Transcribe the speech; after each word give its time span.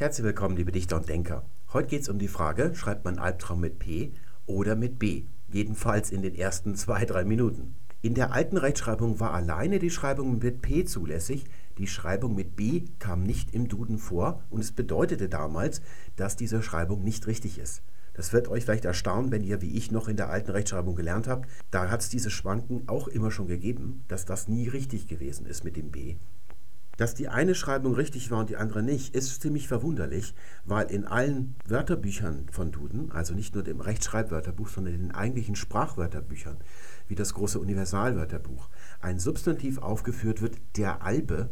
Herzlich 0.00 0.24
willkommen, 0.24 0.56
liebe 0.56 0.72
Dichter 0.72 0.96
und 0.96 1.10
Denker. 1.10 1.42
Heute 1.74 1.88
geht 1.88 2.00
es 2.00 2.08
um 2.08 2.18
die 2.18 2.26
Frage, 2.26 2.74
schreibt 2.74 3.04
man 3.04 3.18
Albtraum 3.18 3.60
mit 3.60 3.78
P 3.78 4.12
oder 4.46 4.74
mit 4.74 4.98
B? 4.98 5.24
Jedenfalls 5.52 6.10
in 6.10 6.22
den 6.22 6.34
ersten 6.34 6.74
zwei, 6.74 7.04
drei 7.04 7.22
Minuten. 7.22 7.74
In 8.00 8.14
der 8.14 8.32
alten 8.32 8.56
Rechtschreibung 8.56 9.20
war 9.20 9.34
alleine 9.34 9.78
die 9.78 9.90
Schreibung 9.90 10.38
mit 10.38 10.62
P 10.62 10.86
zulässig, 10.86 11.44
die 11.76 11.86
Schreibung 11.86 12.34
mit 12.34 12.56
B 12.56 12.84
kam 12.98 13.24
nicht 13.24 13.52
im 13.52 13.68
Duden 13.68 13.98
vor 13.98 14.42
und 14.48 14.60
es 14.60 14.72
bedeutete 14.72 15.28
damals, 15.28 15.82
dass 16.16 16.34
diese 16.34 16.62
Schreibung 16.62 17.04
nicht 17.04 17.26
richtig 17.26 17.58
ist. 17.58 17.82
Das 18.14 18.32
wird 18.32 18.48
euch 18.48 18.64
vielleicht 18.64 18.86
erstaunen, 18.86 19.30
wenn 19.30 19.44
ihr 19.44 19.60
wie 19.60 19.76
ich 19.76 19.90
noch 19.90 20.08
in 20.08 20.16
der 20.16 20.30
alten 20.30 20.50
Rechtschreibung 20.50 20.94
gelernt 20.94 21.28
habt. 21.28 21.46
Da 21.70 21.90
hat 21.90 22.00
es 22.00 22.08
diese 22.08 22.30
Schwanken 22.30 22.84
auch 22.88 23.06
immer 23.06 23.30
schon 23.30 23.48
gegeben, 23.48 24.02
dass 24.08 24.24
das 24.24 24.48
nie 24.48 24.66
richtig 24.66 25.08
gewesen 25.08 25.44
ist 25.44 25.62
mit 25.62 25.76
dem 25.76 25.90
B. 25.90 26.16
Dass 27.00 27.14
die 27.14 27.28
eine 27.28 27.54
Schreibung 27.54 27.94
richtig 27.94 28.30
war 28.30 28.40
und 28.40 28.50
die 28.50 28.58
andere 28.58 28.82
nicht, 28.82 29.14
ist 29.14 29.40
ziemlich 29.40 29.68
verwunderlich, 29.68 30.34
weil 30.66 30.90
in 30.90 31.06
allen 31.06 31.54
Wörterbüchern 31.66 32.44
von 32.52 32.72
Duden, 32.72 33.10
also 33.10 33.32
nicht 33.32 33.54
nur 33.54 33.64
dem 33.64 33.80
Rechtschreibwörterbuch, 33.80 34.68
sondern 34.68 34.92
in 34.92 35.00
den 35.00 35.14
eigentlichen 35.14 35.56
Sprachwörterbüchern, 35.56 36.58
wie 37.08 37.14
das 37.14 37.32
große 37.32 37.58
Universalwörterbuch, 37.58 38.68
ein 39.00 39.18
Substantiv 39.18 39.78
aufgeführt 39.78 40.42
wird, 40.42 40.58
der 40.76 41.02
Albe, 41.02 41.48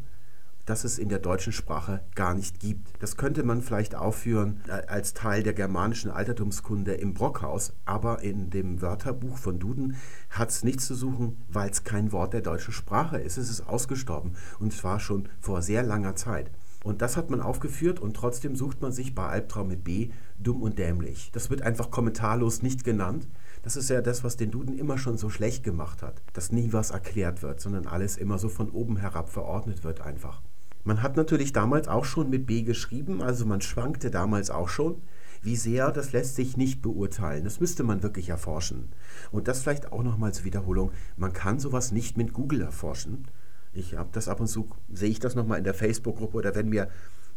das 0.68 0.84
es 0.84 0.98
in 0.98 1.08
der 1.08 1.18
deutschen 1.18 1.52
Sprache 1.52 2.02
gar 2.14 2.34
nicht 2.34 2.60
gibt. 2.60 2.90
Das 3.00 3.16
könnte 3.16 3.42
man 3.42 3.62
vielleicht 3.62 3.94
aufführen 3.94 4.60
äh, 4.68 4.86
als 4.86 5.14
Teil 5.14 5.42
der 5.42 5.54
germanischen 5.54 6.10
Altertumskunde 6.10 6.92
im 6.94 7.14
Brockhaus, 7.14 7.72
aber 7.86 8.22
in 8.22 8.50
dem 8.50 8.82
Wörterbuch 8.82 9.38
von 9.38 9.58
Duden 9.58 9.96
hat 10.30 10.50
es 10.50 10.64
nichts 10.64 10.86
zu 10.86 10.94
suchen, 10.94 11.38
weil 11.48 11.70
es 11.70 11.84
kein 11.84 12.12
Wort 12.12 12.34
der 12.34 12.42
deutschen 12.42 12.72
Sprache 12.72 13.18
ist. 13.18 13.38
Es 13.38 13.48
ist 13.48 13.62
ausgestorben 13.62 14.34
und 14.58 14.72
zwar 14.72 15.00
schon 15.00 15.28
vor 15.40 15.62
sehr 15.62 15.82
langer 15.82 16.16
Zeit. 16.16 16.50
Und 16.84 17.02
das 17.02 17.16
hat 17.16 17.30
man 17.30 17.40
aufgeführt 17.40 17.98
und 17.98 18.14
trotzdem 18.14 18.54
sucht 18.54 18.80
man 18.80 18.92
sich 18.92 19.14
bei 19.14 19.26
Albtraum 19.26 19.68
mit 19.68 19.84
B 19.84 20.10
dumm 20.38 20.62
und 20.62 20.78
dämlich. 20.78 21.30
Das 21.32 21.50
wird 21.50 21.62
einfach 21.62 21.90
kommentarlos 21.90 22.62
nicht 22.62 22.84
genannt. 22.84 23.26
Das 23.62 23.76
ist 23.76 23.90
ja 23.90 24.00
das, 24.00 24.22
was 24.22 24.36
den 24.36 24.50
Duden 24.50 24.78
immer 24.78 24.98
schon 24.98 25.18
so 25.18 25.28
schlecht 25.28 25.64
gemacht 25.64 26.02
hat, 26.02 26.22
dass 26.34 26.52
nie 26.52 26.72
was 26.72 26.90
erklärt 26.90 27.42
wird, 27.42 27.60
sondern 27.60 27.86
alles 27.86 28.16
immer 28.16 28.38
so 28.38 28.48
von 28.48 28.70
oben 28.70 28.96
herab 28.96 29.28
verordnet 29.28 29.82
wird 29.82 30.00
einfach. 30.00 30.42
Man 30.84 31.02
hat 31.02 31.16
natürlich 31.16 31.52
damals 31.52 31.88
auch 31.88 32.04
schon 32.04 32.30
mit 32.30 32.46
B 32.46 32.62
geschrieben, 32.62 33.22
also 33.22 33.44
man 33.44 33.60
schwankte 33.60 34.10
damals 34.10 34.50
auch 34.50 34.68
schon. 34.68 35.02
Wie 35.42 35.56
sehr, 35.56 35.92
das 35.92 36.12
lässt 36.12 36.34
sich 36.34 36.56
nicht 36.56 36.82
beurteilen. 36.82 37.44
Das 37.44 37.60
müsste 37.60 37.84
man 37.84 38.02
wirklich 38.02 38.28
erforschen. 38.28 38.88
Und 39.30 39.46
das 39.46 39.60
vielleicht 39.60 39.92
auch 39.92 40.02
nochmal 40.02 40.34
zur 40.34 40.44
Wiederholung. 40.44 40.90
Man 41.16 41.32
kann 41.32 41.60
sowas 41.60 41.92
nicht 41.92 42.16
mit 42.16 42.32
Google 42.32 42.62
erforschen. 42.62 43.28
Ich 43.72 43.96
habe 43.96 44.08
das 44.12 44.28
ab 44.28 44.40
und 44.40 44.48
zu, 44.48 44.68
sehe 44.92 45.10
ich 45.10 45.20
das 45.20 45.36
nochmal 45.36 45.58
in 45.58 45.64
der 45.64 45.74
Facebook-Gruppe 45.74 46.38
oder 46.38 46.54
wenn 46.54 46.68
mir 46.68 46.88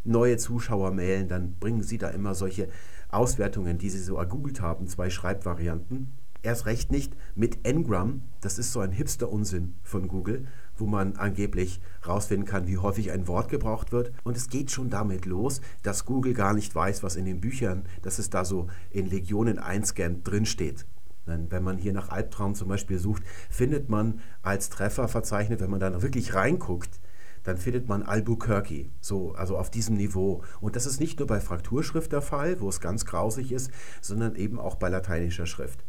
neue 0.04 0.36
Zuschauer 0.36 0.90
mailen, 0.90 1.28
dann 1.28 1.54
bringen 1.60 1.82
sie 1.82 1.98
da 1.98 2.08
immer 2.08 2.34
solche 2.34 2.68
Auswertungen, 3.10 3.78
die 3.78 3.90
sie 3.90 4.00
so 4.00 4.16
ergoogelt 4.16 4.60
haben, 4.60 4.88
zwei 4.88 5.10
Schreibvarianten. 5.10 6.12
Erst 6.42 6.66
recht 6.66 6.90
nicht 6.90 7.16
mit 7.36 7.64
Ngram, 7.64 8.22
das 8.40 8.58
ist 8.58 8.72
so 8.72 8.80
ein 8.80 8.90
Hipster-Unsinn 8.90 9.74
von 9.84 10.08
Google, 10.08 10.46
wo 10.76 10.86
man 10.86 11.16
angeblich 11.16 11.80
rausfinden 12.06 12.46
kann, 12.46 12.66
wie 12.66 12.78
häufig 12.78 13.12
ein 13.12 13.28
Wort 13.28 13.48
gebraucht 13.48 13.92
wird. 13.92 14.12
Und 14.24 14.36
es 14.36 14.48
geht 14.48 14.70
schon 14.70 14.90
damit 14.90 15.26
los, 15.26 15.60
dass 15.82 16.04
Google 16.04 16.34
gar 16.34 16.54
nicht 16.54 16.74
weiß, 16.74 17.02
was 17.02 17.16
in 17.16 17.24
den 17.24 17.40
Büchern, 17.40 17.84
dass 18.02 18.18
es 18.18 18.30
da 18.30 18.44
so 18.44 18.68
in 18.90 19.06
Legionen 19.06 19.58
einscannt, 19.58 20.26
drinsteht. 20.26 20.86
Wenn 21.24 21.62
man 21.62 21.78
hier 21.78 21.92
nach 21.92 22.08
Albtraum 22.08 22.56
zum 22.56 22.68
Beispiel 22.68 22.98
sucht, 22.98 23.22
findet 23.48 23.88
man 23.88 24.20
als 24.42 24.70
Treffer 24.70 25.06
verzeichnet, 25.06 25.60
wenn 25.60 25.70
man 25.70 25.78
dann 25.78 26.02
wirklich 26.02 26.34
reinguckt, 26.34 27.00
dann 27.44 27.56
findet 27.56 27.88
man 27.88 28.02
Albuquerque, 28.02 28.90
so, 29.00 29.32
also 29.32 29.56
auf 29.56 29.70
diesem 29.70 29.96
Niveau. 29.96 30.42
Und 30.60 30.76
das 30.76 30.86
ist 30.86 31.00
nicht 31.00 31.18
nur 31.18 31.28
bei 31.28 31.40
Frakturschrift 31.40 32.12
der 32.12 32.22
Fall, 32.22 32.60
wo 32.60 32.68
es 32.68 32.80
ganz 32.80 33.04
grausig 33.04 33.52
ist, 33.52 33.70
sondern 34.00 34.36
eben 34.36 34.58
auch 34.58 34.76
bei 34.76 34.88
lateinischer 34.88 35.46
Schrift. 35.46 35.84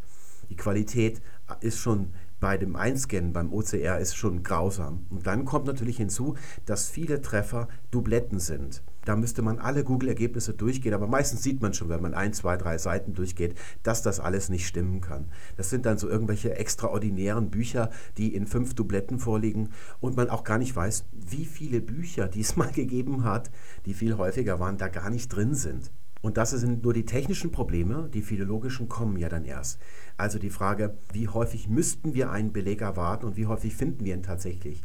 Die 0.50 0.56
Qualität 0.56 1.22
ist 1.62 1.80
schon 1.80 2.14
bei 2.44 2.58
dem 2.58 2.76
Einscannen 2.76 3.32
beim 3.32 3.54
OCR 3.54 4.00
ist 4.00 4.18
schon 4.18 4.44
grausam. 4.44 5.06
Und 5.10 5.26
dann 5.28 5.46
kommt 5.46 5.66
natürlich 5.66 5.96
hinzu, 5.96 6.36
dass 6.66 6.90
viele 6.90 7.22
Treffer 7.22 7.70
Dubletten 7.90 8.38
sind. 8.38 8.84
Da 9.06 9.16
müsste 9.16 9.42
man 9.42 9.60
alle 9.60 9.86
Google-Ergebnisse 9.86 10.54
durchgehen, 10.54 10.94
aber 10.94 11.08
meistens 11.08 11.42
sieht 11.42 11.62
man 11.62 11.74
schon, 11.74 11.88
wenn 11.88 12.02
man 12.02 12.14
ein, 12.14 12.34
zwei, 12.34 12.58
drei 12.58 12.78
Seiten 12.78 13.14
durchgeht, 13.14 13.56
dass 13.82 14.02
das 14.02 14.20
alles 14.20 14.50
nicht 14.50 14.68
stimmen 14.68 15.00
kann. 15.00 15.30
Das 15.56 15.70
sind 15.70 15.86
dann 15.86 15.98
so 15.98 16.10
irgendwelche 16.10 16.58
extraordinären 16.58 17.50
Bücher, 17.50 17.92
die 18.18 18.36
in 18.36 18.46
fünf 18.46 18.74
Dubletten 18.74 19.20
vorliegen 19.20 19.70
und 20.02 20.18
man 20.18 20.30
auch 20.30 20.44
gar 20.44 20.58
nicht 20.58 20.76
weiß, 20.76 21.06
wie 21.14 21.46
viele 21.46 21.80
Bücher, 21.80 22.28
die 22.34 22.42
es 22.42 22.58
mal 22.58 22.74
gegeben 22.74 23.24
hat, 23.24 23.52
die 23.86 23.94
viel 23.94 24.18
häufiger 24.18 24.60
waren, 24.60 24.78
da 24.78 24.90
gar 24.90 25.10
nicht 25.10 25.30
drin 25.30 25.56
sind. 25.56 25.92
Und 26.24 26.38
das 26.38 26.52
sind 26.52 26.84
nur 26.84 26.94
die 26.94 27.06
technischen 27.06 27.52
Probleme, 27.52 28.10
die 28.14 28.22
philologischen 28.22 28.88
kommen 28.88 29.18
ja 29.18 29.28
dann 29.28 29.44
erst. 29.44 29.78
Also 30.18 30.40
die 30.40 30.50
Frage, 30.50 30.98
wie 31.12 31.28
häufig 31.28 31.68
müssten 31.68 32.14
wir 32.14 32.32
einen 32.32 32.54
Beleg 32.54 32.82
erwarten 32.82 33.26
und 33.26 33.38
wie 33.38 33.48
häufig 33.48 33.76
finden 33.76 34.06
wir 34.06 34.14
ihn 34.14 34.24
tatsächlich? 34.24 34.84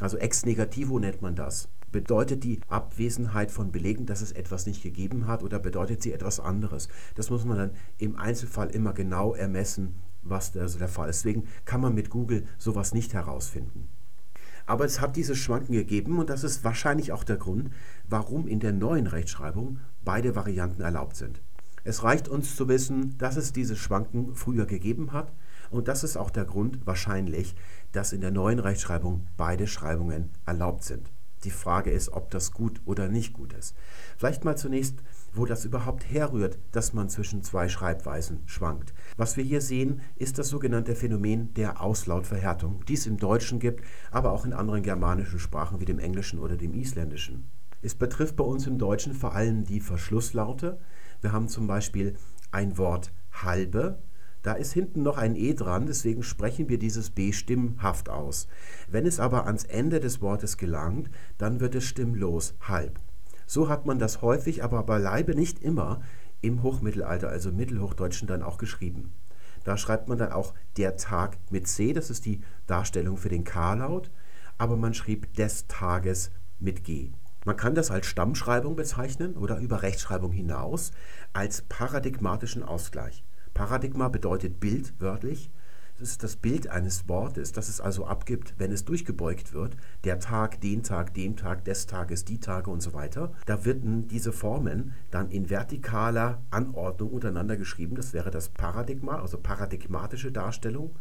Also 0.00 0.16
ex 0.16 0.44
negativo 0.44 0.98
nennt 0.98 1.22
man 1.22 1.36
das. 1.36 1.68
Bedeutet 1.92 2.42
die 2.42 2.60
Abwesenheit 2.68 3.50
von 3.50 3.70
Belegen, 3.70 4.06
dass 4.06 4.22
es 4.22 4.32
etwas 4.32 4.66
nicht 4.66 4.82
gegeben 4.82 5.26
hat 5.26 5.42
oder 5.42 5.58
bedeutet 5.58 6.02
sie 6.02 6.12
etwas 6.12 6.40
anderes? 6.40 6.88
Das 7.14 7.28
muss 7.28 7.44
man 7.44 7.58
dann 7.58 7.70
im 7.98 8.16
Einzelfall 8.16 8.70
immer 8.70 8.94
genau 8.94 9.34
ermessen, 9.34 9.96
was 10.22 10.56
also 10.56 10.78
der 10.78 10.88
Fall 10.88 11.10
ist. 11.10 11.24
Deswegen 11.24 11.44
kann 11.66 11.82
man 11.82 11.94
mit 11.94 12.08
Google 12.08 12.46
sowas 12.56 12.94
nicht 12.94 13.12
herausfinden. 13.12 13.88
Aber 14.64 14.84
es 14.84 15.00
hat 15.00 15.16
dieses 15.16 15.38
Schwanken 15.38 15.72
gegeben 15.72 16.18
und 16.18 16.30
das 16.30 16.44
ist 16.44 16.64
wahrscheinlich 16.64 17.12
auch 17.12 17.24
der 17.24 17.36
Grund, 17.36 17.70
warum 18.08 18.46
in 18.46 18.60
der 18.60 18.72
neuen 18.72 19.06
Rechtschreibung 19.06 19.80
beide 20.04 20.34
Varianten 20.34 20.82
erlaubt 20.82 21.16
sind. 21.16 21.42
Es 21.84 22.02
reicht 22.02 22.28
uns 22.28 22.56
zu 22.56 22.68
wissen, 22.68 23.16
dass 23.18 23.36
es 23.36 23.52
dieses 23.52 23.78
Schwanken 23.78 24.34
früher 24.34 24.66
gegeben 24.66 25.12
hat 25.12 25.32
und 25.72 25.88
das 25.88 26.04
ist 26.04 26.18
auch 26.18 26.30
der 26.30 26.44
Grund 26.44 26.86
wahrscheinlich, 26.86 27.54
dass 27.92 28.12
in 28.12 28.20
der 28.20 28.30
neuen 28.30 28.58
Rechtschreibung 28.58 29.26
beide 29.36 29.66
Schreibungen 29.66 30.30
erlaubt 30.44 30.84
sind. 30.84 31.10
Die 31.44 31.50
Frage 31.50 31.90
ist, 31.90 32.10
ob 32.12 32.30
das 32.30 32.52
gut 32.52 32.80
oder 32.84 33.08
nicht 33.08 33.32
gut 33.32 33.52
ist. 33.54 33.74
Vielleicht 34.16 34.44
mal 34.44 34.56
zunächst, 34.56 35.02
wo 35.32 35.46
das 35.46 35.64
überhaupt 35.64 36.04
herrührt, 36.08 36.58
dass 36.70 36.92
man 36.92 37.08
zwischen 37.08 37.42
zwei 37.42 37.68
Schreibweisen 37.68 38.42
schwankt. 38.46 38.92
Was 39.16 39.36
wir 39.36 39.42
hier 39.42 39.60
sehen, 39.60 40.02
ist 40.16 40.38
das 40.38 40.50
sogenannte 40.50 40.94
Phänomen 40.94 41.52
der 41.54 41.80
Auslautverhärtung, 41.80 42.84
die 42.86 42.94
es 42.94 43.06
im 43.06 43.16
Deutschen 43.16 43.58
gibt, 43.58 43.82
aber 44.10 44.32
auch 44.32 44.44
in 44.44 44.52
anderen 44.52 44.82
germanischen 44.82 45.38
Sprachen 45.38 45.80
wie 45.80 45.86
dem 45.86 45.98
Englischen 45.98 46.38
oder 46.38 46.56
dem 46.56 46.74
Isländischen. 46.74 47.50
Es 47.80 47.94
betrifft 47.94 48.36
bei 48.36 48.44
uns 48.44 48.66
im 48.66 48.78
Deutschen 48.78 49.14
vor 49.14 49.34
allem 49.34 49.64
die 49.64 49.80
Verschlusslaute. 49.80 50.78
Wir 51.22 51.32
haben 51.32 51.48
zum 51.48 51.68
Beispiel 51.68 52.16
ein 52.50 52.76
Wort 52.76 53.12
halbe. 53.32 54.02
Da 54.42 54.54
ist 54.54 54.72
hinten 54.72 55.04
noch 55.04 55.18
ein 55.18 55.36
E 55.36 55.54
dran, 55.54 55.86
deswegen 55.86 56.24
sprechen 56.24 56.68
wir 56.68 56.78
dieses 56.78 57.10
B 57.10 57.32
stimmhaft 57.32 58.08
aus. 58.08 58.48
Wenn 58.90 59.06
es 59.06 59.20
aber 59.20 59.46
ans 59.46 59.62
Ende 59.62 60.00
des 60.00 60.20
Wortes 60.20 60.56
gelangt, 60.56 61.10
dann 61.38 61.60
wird 61.60 61.76
es 61.76 61.84
stimmlos, 61.84 62.54
halb. 62.60 62.98
So 63.46 63.68
hat 63.68 63.86
man 63.86 64.00
das 64.00 64.20
häufig, 64.20 64.64
aber 64.64 64.82
beileibe 64.82 65.36
nicht 65.36 65.62
immer 65.62 66.02
im 66.40 66.64
Hochmittelalter, 66.64 67.28
also 67.28 67.52
Mittelhochdeutschen, 67.52 68.26
dann 68.26 68.42
auch 68.42 68.58
geschrieben. 68.58 69.12
Da 69.62 69.76
schreibt 69.76 70.08
man 70.08 70.18
dann 70.18 70.32
auch 70.32 70.54
der 70.76 70.96
Tag 70.96 71.38
mit 71.50 71.68
C, 71.68 71.92
das 71.92 72.10
ist 72.10 72.26
die 72.26 72.40
Darstellung 72.66 73.16
für 73.16 73.28
den 73.28 73.44
K-Laut, 73.44 74.10
aber 74.58 74.76
man 74.76 74.92
schrieb 74.92 75.32
des 75.34 75.68
Tages 75.68 76.32
mit 76.58 76.82
G. 76.82 77.12
Man 77.44 77.56
kann 77.56 77.74
das 77.74 77.90
als 77.90 78.06
Stammschreibung 78.06 78.76
bezeichnen 78.76 79.36
oder 79.36 79.58
über 79.58 79.82
Rechtschreibung 79.82 80.30
hinaus 80.30 80.92
als 81.32 81.62
paradigmatischen 81.62 82.62
Ausgleich. 82.62 83.24
Paradigma 83.52 84.08
bedeutet 84.08 84.60
Bild 84.60 84.94
wörtlich. 85.00 85.50
Das 86.02 86.10
ist 86.10 86.24
das 86.24 86.34
Bild 86.34 86.66
eines 86.66 87.08
Wortes, 87.08 87.52
das 87.52 87.68
es 87.68 87.80
also 87.80 88.06
abgibt, 88.06 88.56
wenn 88.58 88.72
es 88.72 88.84
durchgebeugt 88.84 89.52
wird. 89.52 89.76
Der 90.02 90.18
Tag, 90.18 90.60
den 90.60 90.82
Tag, 90.82 91.14
dem 91.14 91.36
Tag, 91.36 91.64
des 91.64 91.86
Tages, 91.86 92.24
die 92.24 92.40
Tage 92.40 92.72
und 92.72 92.80
so 92.80 92.92
weiter. 92.92 93.32
Da 93.46 93.64
werden 93.64 94.08
diese 94.08 94.32
Formen 94.32 94.94
dann 95.12 95.30
in 95.30 95.46
vertikaler 95.46 96.42
Anordnung 96.50 97.12
untereinander 97.12 97.56
geschrieben. 97.56 97.94
Das 97.94 98.12
wäre 98.12 98.32
das 98.32 98.48
Paradigma, 98.48 99.20
also 99.20 99.38
paradigmatische 99.38 100.32
Darstellung. 100.32 100.96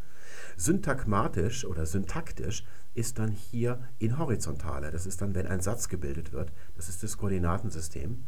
Syntagmatisch 0.56 1.66
oder 1.66 1.88
syntaktisch 1.88 2.64
ist 2.94 3.18
dann 3.18 3.32
hier 3.32 3.80
in 3.98 4.20
horizontaler. 4.20 4.92
Das 4.92 5.08
ist 5.08 5.20
dann, 5.24 5.34
wenn 5.34 5.48
ein 5.48 5.62
Satz 5.62 5.90
gebildet 5.90 6.32
wird. 6.32 6.54
Das 6.76 6.90
ist 6.90 7.02
das 7.02 7.18
Koordinatensystem. 7.18 8.24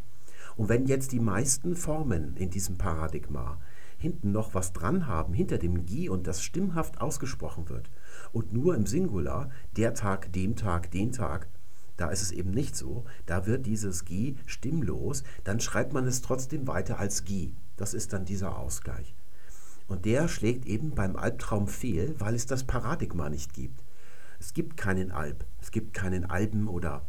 Und 0.55 0.69
wenn 0.69 0.87
jetzt 0.87 1.11
die 1.11 1.19
meisten 1.19 1.75
Formen 1.75 2.35
in 2.35 2.49
diesem 2.49 2.79
Paradigma 2.79 3.59
hinten 4.03 4.33
noch 4.33 4.53
was 4.53 4.73
dran 4.73 5.07
haben, 5.07 5.33
hinter 5.33 5.57
dem 5.57 5.85
Gi 5.85 6.09
und 6.09 6.27
das 6.27 6.43
stimmhaft 6.43 6.99
ausgesprochen 6.99 7.69
wird 7.69 7.89
und 8.33 8.51
nur 8.51 8.75
im 8.75 8.85
Singular 8.85 9.49
der 9.77 9.93
Tag, 9.93 10.33
dem 10.33 10.57
Tag, 10.57 10.91
den 10.91 11.13
Tag, 11.13 11.47
da 11.95 12.09
ist 12.09 12.21
es 12.21 12.31
eben 12.31 12.51
nicht 12.51 12.75
so, 12.75 13.05
da 13.25 13.45
wird 13.45 13.65
dieses 13.65 14.03
Gi 14.03 14.35
stimmlos, 14.45 15.23
dann 15.45 15.61
schreibt 15.61 15.93
man 15.93 16.05
es 16.05 16.21
trotzdem 16.21 16.67
weiter 16.67 16.99
als 16.99 17.23
Gi. 17.23 17.55
Das 17.77 17.93
ist 17.93 18.11
dann 18.11 18.25
dieser 18.25 18.57
Ausgleich. 18.57 19.15
Und 19.87 20.03
der 20.03 20.27
schlägt 20.27 20.65
eben 20.65 20.91
beim 20.91 21.15
Albtraum 21.15 21.67
fehl, 21.67 22.15
weil 22.19 22.35
es 22.35 22.45
das 22.45 22.65
Paradigma 22.65 23.29
nicht 23.29 23.53
gibt. 23.53 23.85
Es 24.37 24.53
gibt 24.53 24.75
keinen 24.75 25.11
Alb, 25.11 25.45
es 25.61 25.71
gibt 25.71 25.93
keinen 25.93 26.25
Alben 26.25 26.67
oder 26.67 27.05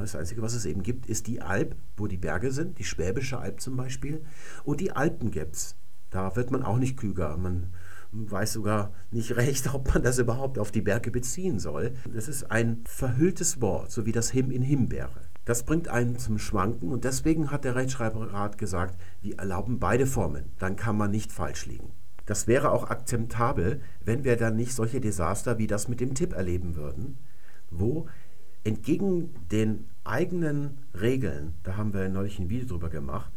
Das 0.00 0.16
Einzige, 0.16 0.42
was 0.42 0.54
es 0.54 0.64
eben 0.64 0.82
gibt, 0.82 1.06
ist 1.06 1.28
die 1.28 1.40
Alp, 1.40 1.76
wo 1.96 2.08
die 2.08 2.16
Berge 2.16 2.50
sind, 2.50 2.78
die 2.78 2.84
Schwäbische 2.84 3.38
Alb 3.38 3.60
zum 3.60 3.76
Beispiel. 3.76 4.24
Und 4.64 4.80
die 4.80 4.90
Alpen 4.90 5.30
gibt 5.30 5.54
es. 5.54 5.76
Da 6.12 6.36
wird 6.36 6.50
man 6.50 6.62
auch 6.62 6.78
nicht 6.78 6.96
klüger. 6.96 7.36
Man 7.36 7.72
weiß 8.12 8.52
sogar 8.52 8.92
nicht 9.10 9.36
recht, 9.36 9.74
ob 9.74 9.92
man 9.92 10.02
das 10.02 10.18
überhaupt 10.18 10.58
auf 10.58 10.70
die 10.70 10.82
Berge 10.82 11.10
beziehen 11.10 11.58
soll. 11.58 11.94
Das 12.14 12.28
ist 12.28 12.50
ein 12.50 12.84
verhülltes 12.84 13.60
Wort, 13.60 13.90
so 13.90 14.06
wie 14.06 14.12
das 14.12 14.30
Him 14.30 14.50
in 14.50 14.62
Himbeere. 14.62 15.22
Das 15.44 15.64
bringt 15.64 15.88
einen 15.88 16.18
zum 16.18 16.38
Schwanken 16.38 16.92
und 16.92 17.02
deswegen 17.02 17.50
hat 17.50 17.64
der 17.64 17.74
Rechtschreiberrat 17.74 18.58
gesagt, 18.58 18.96
wir 19.22 19.38
erlauben 19.38 19.80
beide 19.80 20.06
Formen, 20.06 20.44
dann 20.60 20.76
kann 20.76 20.96
man 20.96 21.10
nicht 21.10 21.32
falsch 21.32 21.66
liegen. 21.66 21.90
Das 22.26 22.46
wäre 22.46 22.70
auch 22.70 22.88
akzeptabel, 22.88 23.80
wenn 24.04 24.22
wir 24.22 24.36
dann 24.36 24.54
nicht 24.54 24.72
solche 24.72 25.00
Desaster 25.00 25.58
wie 25.58 25.66
das 25.66 25.88
mit 25.88 25.98
dem 25.98 26.14
Tipp 26.14 26.32
erleben 26.32 26.76
würden, 26.76 27.18
wo 27.70 28.06
entgegen 28.62 29.34
den 29.50 29.88
eigenen 30.04 30.78
Regeln, 30.94 31.54
da 31.64 31.76
haben 31.76 31.92
wir 31.92 32.08
neulich 32.08 32.38
ein 32.38 32.48
Video 32.48 32.68
drüber 32.68 32.90
gemacht, 32.90 33.32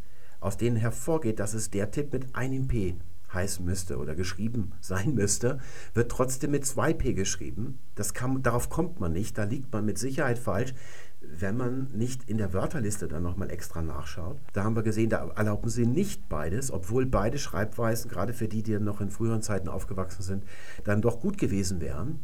aus 0.46 0.58
denen 0.58 0.78
hervorgeht, 0.78 1.40
dass 1.40 1.54
es 1.54 1.72
der 1.72 1.92
Tipp 1.92 2.14
mit 2.14 2.36
einem 2.36 2.68
P 2.68 2.96
heißen 3.34 3.66
müsste 3.66 3.98
oder 3.98 4.16
geschrieben 4.16 4.72
sein 4.80 5.14
müsste, 5.14 5.60
wird 5.94 6.12
trotzdem 6.12 6.52
mit 6.52 6.64
2p 6.64 7.14
geschrieben. 7.14 7.80
Das 7.96 8.14
kann, 8.14 8.42
darauf 8.42 8.70
kommt 8.70 9.00
man 9.00 9.12
nicht, 9.12 9.38
da 9.38 9.44
liegt 9.44 9.74
man 9.74 9.86
mit 9.86 9.98
Sicherheit 9.98 10.40
falsch, 10.40 10.74
wenn 11.22 11.58
man 11.58 11.88
nicht 11.94 12.30
in 12.30 12.38
der 12.38 12.54
Wörterliste 12.54 13.08
dann 13.08 13.24
nochmal 13.24 13.50
extra 13.50 13.82
nachschaut. 13.82 14.38
Da 14.54 14.64
haben 14.64 14.76
wir 14.76 14.84
gesehen, 14.84 15.10
da 15.10 15.28
erlauben 15.36 15.70
sie 15.70 15.86
nicht 15.86 16.30
beides, 16.30 16.72
obwohl 16.72 17.06
beide 17.06 17.40
Schreibweisen, 17.40 18.10
gerade 18.10 18.34
für 18.34 18.48
die, 18.48 18.64
die 18.64 18.80
noch 18.80 19.02
in 19.02 19.10
früheren 19.10 19.42
Zeiten 19.42 19.68
aufgewachsen 19.68 20.22
sind, 20.22 20.44
dann 20.84 21.02
doch 21.02 21.20
gut 21.20 21.38
gewesen 21.38 21.82
wären. 21.82 22.20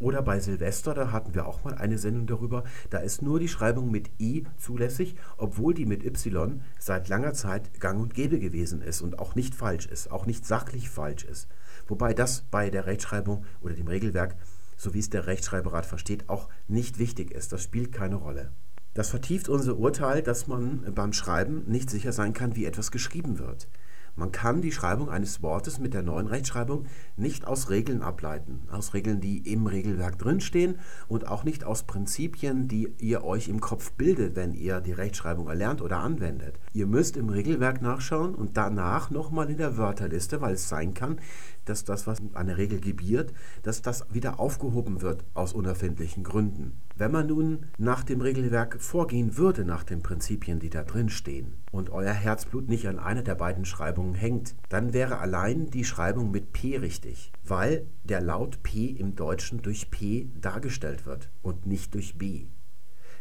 Oder 0.00 0.22
bei 0.22 0.40
Silvester, 0.40 0.94
da 0.94 1.12
hatten 1.12 1.34
wir 1.34 1.46
auch 1.46 1.64
mal 1.64 1.74
eine 1.74 1.98
Sendung 1.98 2.26
darüber, 2.26 2.64
da 2.90 2.98
ist 2.98 3.22
nur 3.22 3.38
die 3.38 3.48
Schreibung 3.48 3.90
mit 3.90 4.10
I 4.20 4.46
zulässig, 4.58 5.16
obwohl 5.36 5.74
die 5.74 5.86
mit 5.86 6.04
Y 6.04 6.62
seit 6.78 7.08
langer 7.08 7.32
Zeit 7.32 7.80
gang 7.80 8.00
und 8.00 8.14
gäbe 8.14 8.38
gewesen 8.40 8.82
ist 8.82 9.02
und 9.02 9.18
auch 9.18 9.34
nicht 9.34 9.54
falsch 9.54 9.86
ist, 9.86 10.10
auch 10.10 10.26
nicht 10.26 10.44
sachlich 10.44 10.90
falsch 10.90 11.24
ist. 11.24 11.48
Wobei 11.86 12.14
das 12.14 12.42
bei 12.50 12.70
der 12.70 12.86
Rechtschreibung 12.86 13.44
oder 13.60 13.74
dem 13.74 13.88
Regelwerk, 13.88 14.36
so 14.76 14.94
wie 14.94 14.98
es 14.98 15.10
der 15.10 15.26
Rechtschreiberat 15.26 15.86
versteht, 15.86 16.28
auch 16.28 16.48
nicht 16.66 16.98
wichtig 16.98 17.30
ist. 17.30 17.52
Das 17.52 17.62
spielt 17.62 17.92
keine 17.92 18.16
Rolle. 18.16 18.50
Das 18.94 19.10
vertieft 19.10 19.48
unser 19.48 19.76
Urteil, 19.76 20.22
dass 20.22 20.46
man 20.46 20.92
beim 20.94 21.12
Schreiben 21.12 21.64
nicht 21.66 21.90
sicher 21.90 22.12
sein 22.12 22.32
kann, 22.32 22.56
wie 22.56 22.64
etwas 22.64 22.90
geschrieben 22.90 23.38
wird. 23.38 23.68
Man 24.16 24.30
kann 24.30 24.62
die 24.62 24.70
Schreibung 24.70 25.10
eines 25.10 25.42
Wortes 25.42 25.80
mit 25.80 25.92
der 25.92 26.02
neuen 26.02 26.28
Rechtschreibung 26.28 26.86
nicht 27.16 27.46
aus 27.46 27.68
Regeln 27.68 28.00
ableiten, 28.00 28.62
aus 28.70 28.94
Regeln, 28.94 29.20
die 29.20 29.38
im 29.38 29.66
Regelwerk 29.66 30.18
drinstehen 30.18 30.78
und 31.08 31.26
auch 31.26 31.42
nicht 31.42 31.64
aus 31.64 31.82
Prinzipien, 31.82 32.68
die 32.68 32.94
ihr 32.98 33.24
euch 33.24 33.48
im 33.48 33.60
Kopf 33.60 33.92
bildet, 33.92 34.36
wenn 34.36 34.52
ihr 34.52 34.80
die 34.80 34.92
Rechtschreibung 34.92 35.48
erlernt 35.48 35.82
oder 35.82 35.98
anwendet. 35.98 36.60
Ihr 36.72 36.86
müsst 36.86 37.16
im 37.16 37.28
Regelwerk 37.28 37.82
nachschauen 37.82 38.36
und 38.36 38.56
danach 38.56 39.10
nochmal 39.10 39.50
in 39.50 39.58
der 39.58 39.76
Wörterliste, 39.76 40.40
weil 40.40 40.54
es 40.54 40.68
sein 40.68 40.94
kann, 40.94 41.20
dass 41.64 41.84
das, 41.84 42.06
was 42.06 42.22
eine 42.34 42.56
Regel 42.56 42.80
gebiert, 42.80 43.32
dass 43.64 43.82
das 43.82 44.06
wieder 44.12 44.38
aufgehoben 44.38 45.02
wird 45.02 45.24
aus 45.34 45.52
unerfindlichen 45.52 46.22
Gründen. 46.22 46.83
Wenn 46.96 47.10
man 47.10 47.26
nun 47.26 47.66
nach 47.76 48.04
dem 48.04 48.20
Regelwerk 48.20 48.80
vorgehen 48.80 49.36
würde, 49.36 49.64
nach 49.64 49.82
den 49.82 50.00
Prinzipien, 50.00 50.60
die 50.60 50.70
da 50.70 50.84
drin 50.84 51.08
stehen, 51.08 51.54
und 51.72 51.90
euer 51.90 52.12
Herzblut 52.12 52.68
nicht 52.68 52.86
an 52.86 53.00
einer 53.00 53.22
der 53.22 53.34
beiden 53.34 53.64
Schreibungen 53.64 54.14
hängt, 54.14 54.54
dann 54.68 54.92
wäre 54.92 55.18
allein 55.18 55.70
die 55.70 55.84
Schreibung 55.84 56.30
mit 56.30 56.52
P 56.52 56.76
richtig, 56.76 57.32
weil 57.44 57.84
der 58.04 58.20
Laut 58.20 58.62
P 58.62 58.86
im 58.86 59.16
Deutschen 59.16 59.60
durch 59.60 59.90
P 59.90 60.28
dargestellt 60.40 61.04
wird 61.04 61.30
und 61.42 61.66
nicht 61.66 61.94
durch 61.94 62.16
B. 62.16 62.46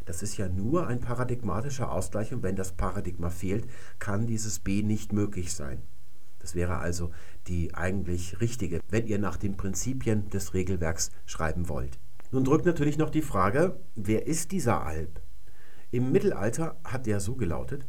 Das 0.05 0.21
ist 0.21 0.37
ja 0.37 0.47
nur 0.47 0.85
ein 0.85 0.99
paradigmatischer 0.99 1.91
Ausgleich 1.91 2.31
und 2.31 2.43
wenn 2.43 2.55
das 2.55 2.73
Paradigma 2.73 3.31
fehlt, 3.31 3.67
kann 3.97 4.27
dieses 4.27 4.59
B 4.59 4.83
nicht 4.83 5.13
möglich 5.13 5.51
sein. 5.51 5.81
Das 6.37 6.53
wäre 6.53 6.77
also 6.77 7.09
die 7.47 7.73
eigentlich 7.73 8.39
richtige, 8.39 8.81
wenn 8.89 9.07
ihr 9.07 9.17
nach 9.17 9.37
den 9.37 9.57
Prinzipien 9.57 10.29
des 10.29 10.53
Regelwerks 10.53 11.09
schreiben 11.25 11.69
wollt. 11.69 11.97
Nun 12.33 12.45
drückt 12.45 12.65
natürlich 12.65 12.97
noch 12.97 13.11
die 13.11 13.21
Frage, 13.21 13.79
wer 13.93 14.25
ist 14.25 14.51
dieser 14.51 14.83
Alp? 14.83 15.21
Im 15.91 16.11
Mittelalter 16.11 16.79
hat 16.83 17.05
der 17.05 17.19
so 17.19 17.35
gelautet, 17.35 17.85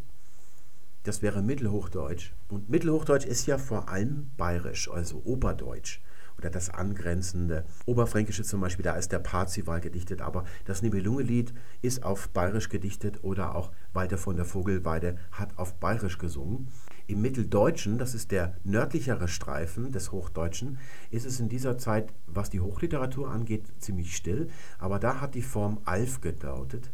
das 1.03 1.23
wäre 1.23 1.41
Mittelhochdeutsch. 1.41 2.35
Und 2.51 2.69
Mittelhochdeutsch 2.69 3.25
ist 3.25 3.47
ja 3.47 3.57
vor 3.57 3.89
allem 3.89 4.31
bayerisch, 4.37 4.91
also 4.91 5.23
Oberdeutsch 5.25 6.03
oder 6.39 6.51
das 6.51 6.71
angrenzende 6.71 7.65
Oberfränkische 7.87 8.43
zum 8.43 8.61
Beispiel, 8.61 8.85
da 8.85 8.95
ist 8.95 9.13
der 9.13 9.19
Parzival 9.19 9.81
gedichtet, 9.81 10.21
aber 10.21 10.45
das 10.65 10.83
Nibelungelied 10.83 11.55
ist 11.83 12.03
auf 12.03 12.29
bayerisch 12.29 12.69
gedichtet 12.69 13.23
oder 13.23 13.55
auch 13.55 13.73
Walter 13.93 14.19
von 14.19 14.37
der 14.37 14.45
Vogelweide 14.45 15.17
hat 15.33 15.59
auf 15.59 15.75
bayerisch 15.75 16.19
gesungen. 16.19 16.69
Im 17.07 17.21
Mitteldeutschen, 17.21 17.99
das 17.99 18.15
ist 18.15 18.31
der 18.31 18.57
nördlichere 18.65 19.29
Streifen 19.29 19.93
des 19.93 20.11
Hochdeutschen, 20.11 20.79
ist 21.11 21.27
es 21.27 21.39
in 21.39 21.51
dieser 21.51 21.77
Zeit, 21.77 22.13
was 22.27 22.49
die 22.49 22.61
Hochliteratur 22.61 23.31
angeht, 23.31 23.67
ziemlich 23.79 24.17
still, 24.17 24.49
aber 24.79 24.99
da 24.99 25.21
hat 25.21 25.35
die 25.35 25.43
Form 25.43 25.81
Alf 25.85 26.23
gedautet. 26.23 26.91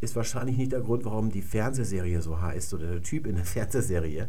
Ist 0.00 0.16
wahrscheinlich 0.16 0.56
nicht 0.56 0.72
der 0.72 0.82
Grund, 0.82 1.04
warum 1.04 1.30
die 1.30 1.42
Fernsehserie 1.42 2.20
so 2.22 2.40
heißt 2.40 2.74
oder 2.74 2.86
der 2.86 3.02
Typ 3.02 3.26
in 3.26 3.36
der 3.36 3.44
Fernsehserie, 3.44 4.28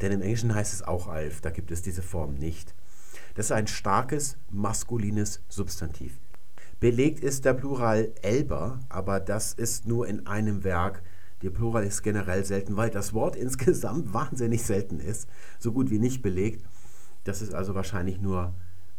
denn 0.00 0.12
im 0.12 0.22
Englischen 0.22 0.54
heißt 0.54 0.72
es 0.72 0.82
auch 0.82 1.08
Alf, 1.08 1.40
da 1.40 1.50
gibt 1.50 1.70
es 1.70 1.82
diese 1.82 2.02
Form 2.02 2.34
nicht. 2.34 2.74
Das 3.34 3.46
ist 3.46 3.52
ein 3.52 3.66
starkes 3.66 4.36
maskulines 4.50 5.42
Substantiv. 5.48 6.18
Belegt 6.80 7.20
ist 7.20 7.44
der 7.44 7.54
Plural 7.54 8.12
Elber, 8.22 8.80
aber 8.88 9.20
das 9.20 9.54
ist 9.54 9.86
nur 9.86 10.06
in 10.06 10.26
einem 10.26 10.64
Werk 10.64 11.02
der 11.44 11.50
Plural 11.50 11.84
ist 11.84 12.02
generell 12.02 12.42
selten, 12.44 12.76
weil 12.76 12.88
das 12.88 13.12
Wort 13.12 13.36
insgesamt 13.44 14.14
wahnsinnig 14.14 14.62
selten 14.62 14.98
ist, 14.98 15.28
so 15.58 15.72
gut 15.72 15.90
wie 15.90 15.98
nicht 15.98 16.22
belegt. 16.22 16.64
Das 17.24 17.42
ist 17.42 17.54
also 17.54 17.74
wahrscheinlich 17.74 18.20
nur 18.20 18.54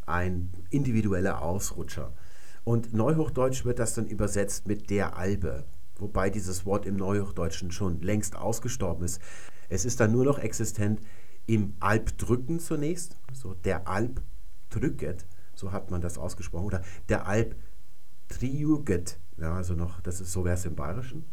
ein 0.06 0.52
individueller 0.70 1.42
Ausrutscher. 1.42 2.14
Und 2.64 2.94
Neuhochdeutsch 2.94 3.66
wird 3.66 3.80
das 3.80 3.96
dann 3.96 4.06
übersetzt 4.06 4.68
mit 4.68 4.90
der 4.92 5.18
Albe, 5.18 5.66
wobei 5.98 6.30
dieses 6.30 6.66
Wort 6.66 6.86
im 6.86 6.96
Neuhochdeutschen 6.96 7.72
schon 7.72 8.02
längst 8.02 8.36
ausgestorben 8.36 9.06
ist. 9.06 9.20
Es 9.68 9.84
ist 9.84 10.00
dann 10.00 10.12
nur 10.12 10.26
noch 10.26 10.38
existent 10.38 11.02
im 11.48 11.76
Albdrücken 11.80 12.60
zunächst, 12.60 13.18
so 13.34 13.54
der 13.54 13.88
Alb 13.88 14.22
drücket, 14.70 15.26
so 15.54 15.72
hat 15.72 15.92
man 15.92 16.02
das 16.02 16.18
ausgesprochen, 16.18 16.66
oder 16.66 16.82
der 17.10 17.28
Alb 17.28 17.56
triuget, 18.28 19.20
ja, 19.38 19.56
also 19.56 19.74
noch, 19.74 20.02
das 20.02 20.22
ist 20.22 20.32
so 20.32 20.46
wäre 20.46 20.56
es 20.56 20.66
im 20.66 20.76
Bayerischen 20.76 21.26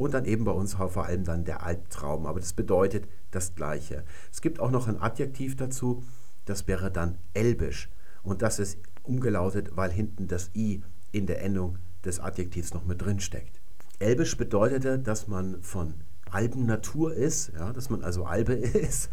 und 0.00 0.14
dann 0.14 0.24
eben 0.24 0.44
bei 0.44 0.52
uns 0.52 0.72
vor 0.72 1.04
allem 1.04 1.24
dann 1.24 1.44
der 1.44 1.62
Albtraum. 1.62 2.24
Aber 2.24 2.40
das 2.40 2.54
bedeutet 2.54 3.06
das 3.32 3.54
Gleiche. 3.54 4.02
Es 4.32 4.40
gibt 4.40 4.58
auch 4.58 4.70
noch 4.70 4.88
ein 4.88 4.98
Adjektiv 4.98 5.56
dazu, 5.56 6.02
das 6.46 6.66
wäre 6.66 6.90
dann 6.90 7.18
elbisch. 7.34 7.90
Und 8.22 8.40
das 8.40 8.58
ist 8.58 8.78
umgelautet, 9.02 9.76
weil 9.76 9.90
hinten 9.90 10.26
das 10.26 10.50
i 10.54 10.82
in 11.12 11.26
der 11.26 11.42
Endung 11.42 11.76
des 12.02 12.18
Adjektivs 12.18 12.72
noch 12.72 12.86
mit 12.86 13.02
drin 13.02 13.20
steckt. 13.20 13.60
Elbisch 13.98 14.38
bedeutete, 14.38 14.98
dass 14.98 15.28
man 15.28 15.62
von 15.62 15.92
Albennatur 16.32 17.14
ist, 17.14 17.52
ja, 17.54 17.72
dass 17.72 17.90
man 17.90 18.02
also 18.02 18.24
Albe 18.24 18.52
ist, 18.54 19.10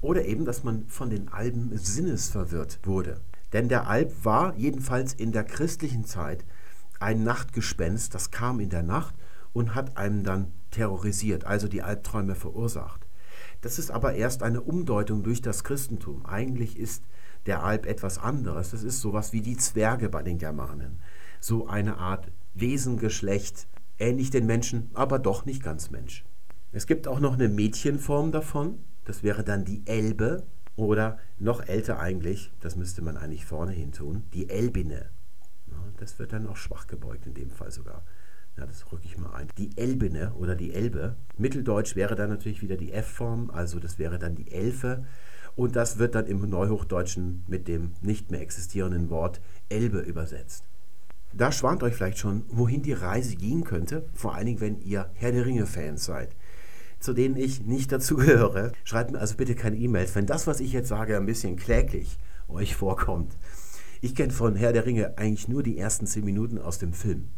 oder 0.00 0.24
eben, 0.24 0.44
dass 0.44 0.64
man 0.64 0.86
von 0.88 1.10
den 1.10 1.28
Alben 1.28 1.76
sinnesverwirrt 1.76 2.80
wurde. 2.84 3.20
Denn 3.52 3.68
der 3.68 3.88
Alb 3.88 4.24
war 4.24 4.54
jedenfalls 4.56 5.12
in 5.12 5.32
der 5.32 5.44
christlichen 5.44 6.04
Zeit 6.04 6.44
ein 7.00 7.24
Nachtgespenst, 7.24 8.14
das 8.14 8.30
kam 8.30 8.60
in 8.60 8.70
der 8.70 8.82
Nacht 8.82 9.14
und 9.52 9.74
hat 9.74 9.96
einem 9.96 10.22
dann 10.22 10.52
terrorisiert, 10.70 11.44
also 11.44 11.66
die 11.66 11.82
Albträume 11.82 12.34
verursacht. 12.34 13.06
Das 13.62 13.78
ist 13.78 13.90
aber 13.90 14.14
erst 14.14 14.42
eine 14.42 14.60
Umdeutung 14.60 15.22
durch 15.22 15.42
das 15.42 15.64
Christentum. 15.64 16.24
Eigentlich 16.24 16.78
ist 16.78 17.02
der 17.46 17.62
Alp 17.62 17.86
etwas 17.86 18.18
anderes. 18.18 18.70
Das 18.70 18.82
ist 18.82 19.00
sowas 19.00 19.32
wie 19.32 19.40
die 19.40 19.56
Zwerge 19.56 20.08
bei 20.08 20.22
den 20.22 20.38
Germanen. 20.38 21.00
So 21.40 21.66
eine 21.66 21.98
Art 21.98 22.30
Wesengeschlecht, 22.54 23.66
ähnlich 23.98 24.30
den 24.30 24.46
Menschen, 24.46 24.90
aber 24.94 25.18
doch 25.18 25.44
nicht 25.44 25.62
ganz 25.62 25.90
Mensch. 25.90 26.24
Es 26.72 26.86
gibt 26.86 27.08
auch 27.08 27.20
noch 27.20 27.34
eine 27.34 27.48
Mädchenform 27.48 28.32
davon. 28.32 28.78
Das 29.04 29.22
wäre 29.22 29.42
dann 29.42 29.64
die 29.64 29.82
Elbe 29.86 30.44
oder 30.76 31.18
noch 31.38 31.66
älter 31.66 31.98
eigentlich, 31.98 32.52
das 32.60 32.76
müsste 32.76 33.02
man 33.02 33.16
eigentlich 33.16 33.44
vorne 33.44 33.72
hin 33.72 33.92
tun, 33.92 34.24
die 34.32 34.48
Elbine. 34.48 35.10
Das 35.98 36.18
wird 36.18 36.32
dann 36.32 36.46
auch 36.46 36.56
schwach 36.56 36.86
gebeugt 36.86 37.26
in 37.26 37.34
dem 37.34 37.50
Fall 37.50 37.70
sogar. 37.70 38.02
Ja, 38.56 38.66
das 38.66 38.90
rücke 38.90 39.04
ich 39.04 39.18
mal 39.18 39.34
ein. 39.34 39.48
Die 39.58 39.76
Elbine 39.76 40.32
oder 40.34 40.54
die 40.54 40.72
Elbe. 40.72 41.16
Mitteldeutsch 41.36 41.96
wäre 41.96 42.14
dann 42.14 42.30
natürlich 42.30 42.62
wieder 42.62 42.76
die 42.76 42.92
F-Form, 42.92 43.50
also 43.50 43.78
das 43.78 43.98
wäre 43.98 44.18
dann 44.18 44.34
die 44.34 44.50
Elfe. 44.50 45.04
Und 45.56 45.76
das 45.76 45.98
wird 45.98 46.14
dann 46.14 46.26
im 46.26 46.48
Neuhochdeutschen 46.48 47.44
mit 47.48 47.68
dem 47.68 47.92
nicht 48.00 48.30
mehr 48.30 48.40
existierenden 48.40 49.10
Wort 49.10 49.40
Elbe 49.68 49.98
übersetzt. 49.98 50.64
Da 51.32 51.52
schwant 51.52 51.82
euch 51.82 51.94
vielleicht 51.94 52.18
schon, 52.18 52.44
wohin 52.48 52.82
die 52.82 52.92
Reise 52.92 53.36
gehen 53.36 53.64
könnte, 53.64 54.08
vor 54.14 54.34
allen 54.34 54.46
Dingen, 54.46 54.60
wenn 54.60 54.80
ihr 54.80 55.10
Herr 55.14 55.32
der 55.32 55.46
Ringe-Fans 55.46 56.04
seid, 56.04 56.34
zu 57.00 57.14
denen 57.14 57.36
ich 57.36 57.66
nicht 57.66 57.90
dazugehöre. 57.90 58.72
Schreibt 58.84 59.10
mir 59.10 59.18
also 59.18 59.36
bitte 59.36 59.54
keine 59.54 59.76
E-Mails, 59.76 60.14
wenn 60.14 60.26
das, 60.26 60.46
was 60.46 60.60
ich 60.60 60.72
jetzt 60.72 60.88
sage, 60.88 61.16
ein 61.16 61.26
bisschen 61.26 61.56
kläglich 61.56 62.18
euch 62.48 62.76
vorkommt. 62.76 63.36
Ich 64.02 64.14
kenne 64.14 64.32
von 64.32 64.54
Herr 64.54 64.72
der 64.72 64.86
Ringe 64.86 65.18
eigentlich 65.18 65.48
nur 65.48 65.62
die 65.62 65.78
ersten 65.78 66.06
zehn 66.06 66.24
Minuten 66.24 66.58
aus 66.58 66.78
dem 66.78 66.92
Film. 66.92 67.28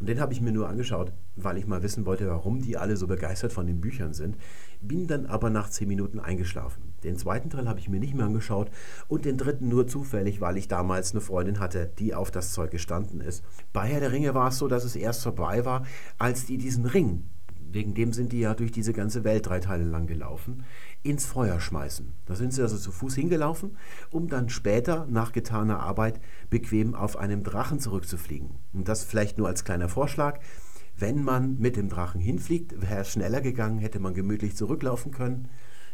Und 0.00 0.08
den 0.08 0.20
habe 0.20 0.32
ich 0.32 0.40
mir 0.40 0.50
nur 0.50 0.68
angeschaut, 0.68 1.12
weil 1.36 1.56
ich 1.58 1.68
mal 1.68 1.84
wissen 1.84 2.06
wollte, 2.06 2.28
warum 2.28 2.60
die 2.60 2.76
alle 2.76 2.96
so 2.96 3.06
begeistert 3.06 3.52
von 3.52 3.68
den 3.68 3.80
Büchern 3.80 4.14
sind. 4.14 4.36
Bin 4.80 5.06
dann 5.06 5.26
aber 5.26 5.48
nach 5.48 5.70
zehn 5.70 5.86
Minuten 5.86 6.18
eingeschlafen. 6.18 6.92
Den 7.04 7.16
zweiten 7.16 7.50
Teil 7.50 7.68
habe 7.68 7.78
ich 7.78 7.88
mir 7.88 8.00
nicht 8.00 8.14
mehr 8.14 8.26
angeschaut 8.26 8.68
und 9.06 9.24
den 9.24 9.38
dritten 9.38 9.68
nur 9.68 9.86
zufällig, 9.86 10.40
weil 10.40 10.56
ich 10.56 10.66
damals 10.66 11.12
eine 11.12 11.20
Freundin 11.20 11.60
hatte, 11.60 11.92
die 12.00 12.14
auf 12.14 12.32
das 12.32 12.52
Zeug 12.52 12.72
gestanden 12.72 13.20
ist. 13.20 13.44
Bei 13.72 13.86
Herr 13.86 14.00
der 14.00 14.10
Ringe 14.10 14.34
war 14.34 14.48
es 14.48 14.58
so, 14.58 14.66
dass 14.66 14.82
es 14.82 14.96
erst 14.96 15.22
vorbei 15.22 15.64
war, 15.64 15.86
als 16.18 16.46
die 16.46 16.58
diesen 16.58 16.86
Ring 16.86 17.28
wegen 17.72 17.94
dem 17.94 18.12
sind 18.12 18.32
die 18.32 18.40
ja 18.40 18.54
durch 18.54 18.72
diese 18.72 18.92
ganze 18.92 19.24
Welt 19.24 19.46
drei 19.46 19.60
Teile 19.60 19.84
lang 19.84 20.06
gelaufen, 20.06 20.64
ins 21.02 21.26
Feuer 21.26 21.60
schmeißen. 21.60 22.12
Da 22.26 22.34
sind 22.34 22.52
sie 22.52 22.62
also 22.62 22.76
zu 22.76 22.92
Fuß 22.92 23.14
hingelaufen, 23.14 23.76
um 24.10 24.28
dann 24.28 24.48
später 24.48 25.06
nach 25.10 25.32
getaner 25.32 25.80
Arbeit 25.80 26.20
bequem 26.50 26.94
auf 26.94 27.16
einem 27.16 27.42
Drachen 27.42 27.80
zurückzufliegen. 27.80 28.50
Und 28.72 28.88
das 28.88 29.04
vielleicht 29.04 29.38
nur 29.38 29.48
als 29.48 29.64
kleiner 29.64 29.88
Vorschlag. 29.88 30.40
Wenn 30.96 31.24
man 31.24 31.58
mit 31.58 31.76
dem 31.76 31.88
Drachen 31.88 32.20
hinfliegt, 32.20 32.80
wäre 32.80 33.00
es 33.00 33.12
schneller 33.12 33.40
gegangen, 33.40 33.78
hätte 33.78 33.98
man 33.98 34.14
gemütlich 34.14 34.56
zurücklaufen 34.56 35.10
können. 35.10 35.48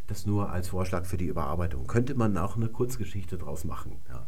Das 0.07 0.27
nur 0.27 0.51
als 0.51 0.69
Vorschlag 0.69 1.05
für 1.05 1.17
die 1.17 1.27
Überarbeitung. 1.27 1.87
Könnte 1.87 2.15
man 2.15 2.37
auch 2.37 2.57
eine 2.57 2.69
Kurzgeschichte 2.69 3.39
draus 3.39 3.65
machen. 3.65 3.97
Ja. 4.09 4.27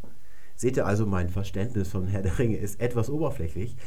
Seht 0.61 0.77
ihr 0.77 0.85
also, 0.85 1.07
mein 1.07 1.31
Verständnis 1.31 1.89
von 1.89 2.07
Herr 2.07 2.21
der 2.21 2.39
Ringe 2.39 2.59
ist 2.59 2.81
etwas 2.81 3.09
oberflächlich. 3.09 3.79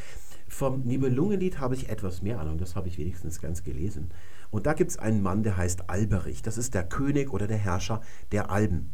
Vom 0.54 0.84
Nibelungenlied 0.84 1.60
habe 1.60 1.74
ich 1.74 1.90
etwas 1.90 2.22
mehr 2.22 2.40
Ahnung, 2.40 2.60
das 2.60 2.76
habe 2.76 2.88
ich 2.88 3.00
wenigstens 3.00 3.42
ganz 3.42 3.64
gelesen. 3.64 4.12
Und 4.52 4.68
da 4.68 4.74
gibt 4.74 4.92
es 4.92 5.00
einen 5.00 5.24
Mann, 5.24 5.42
der 5.42 5.58
heißt 5.58 5.90
Alberich. 5.90 6.44
Das 6.44 6.60
ist 6.60 6.76
der 6.76 6.84
König 6.84 7.34
oder 7.34 7.48
der 7.48 7.58
Herrscher 7.58 8.02
der 8.32 8.52
Alben. 8.52 8.94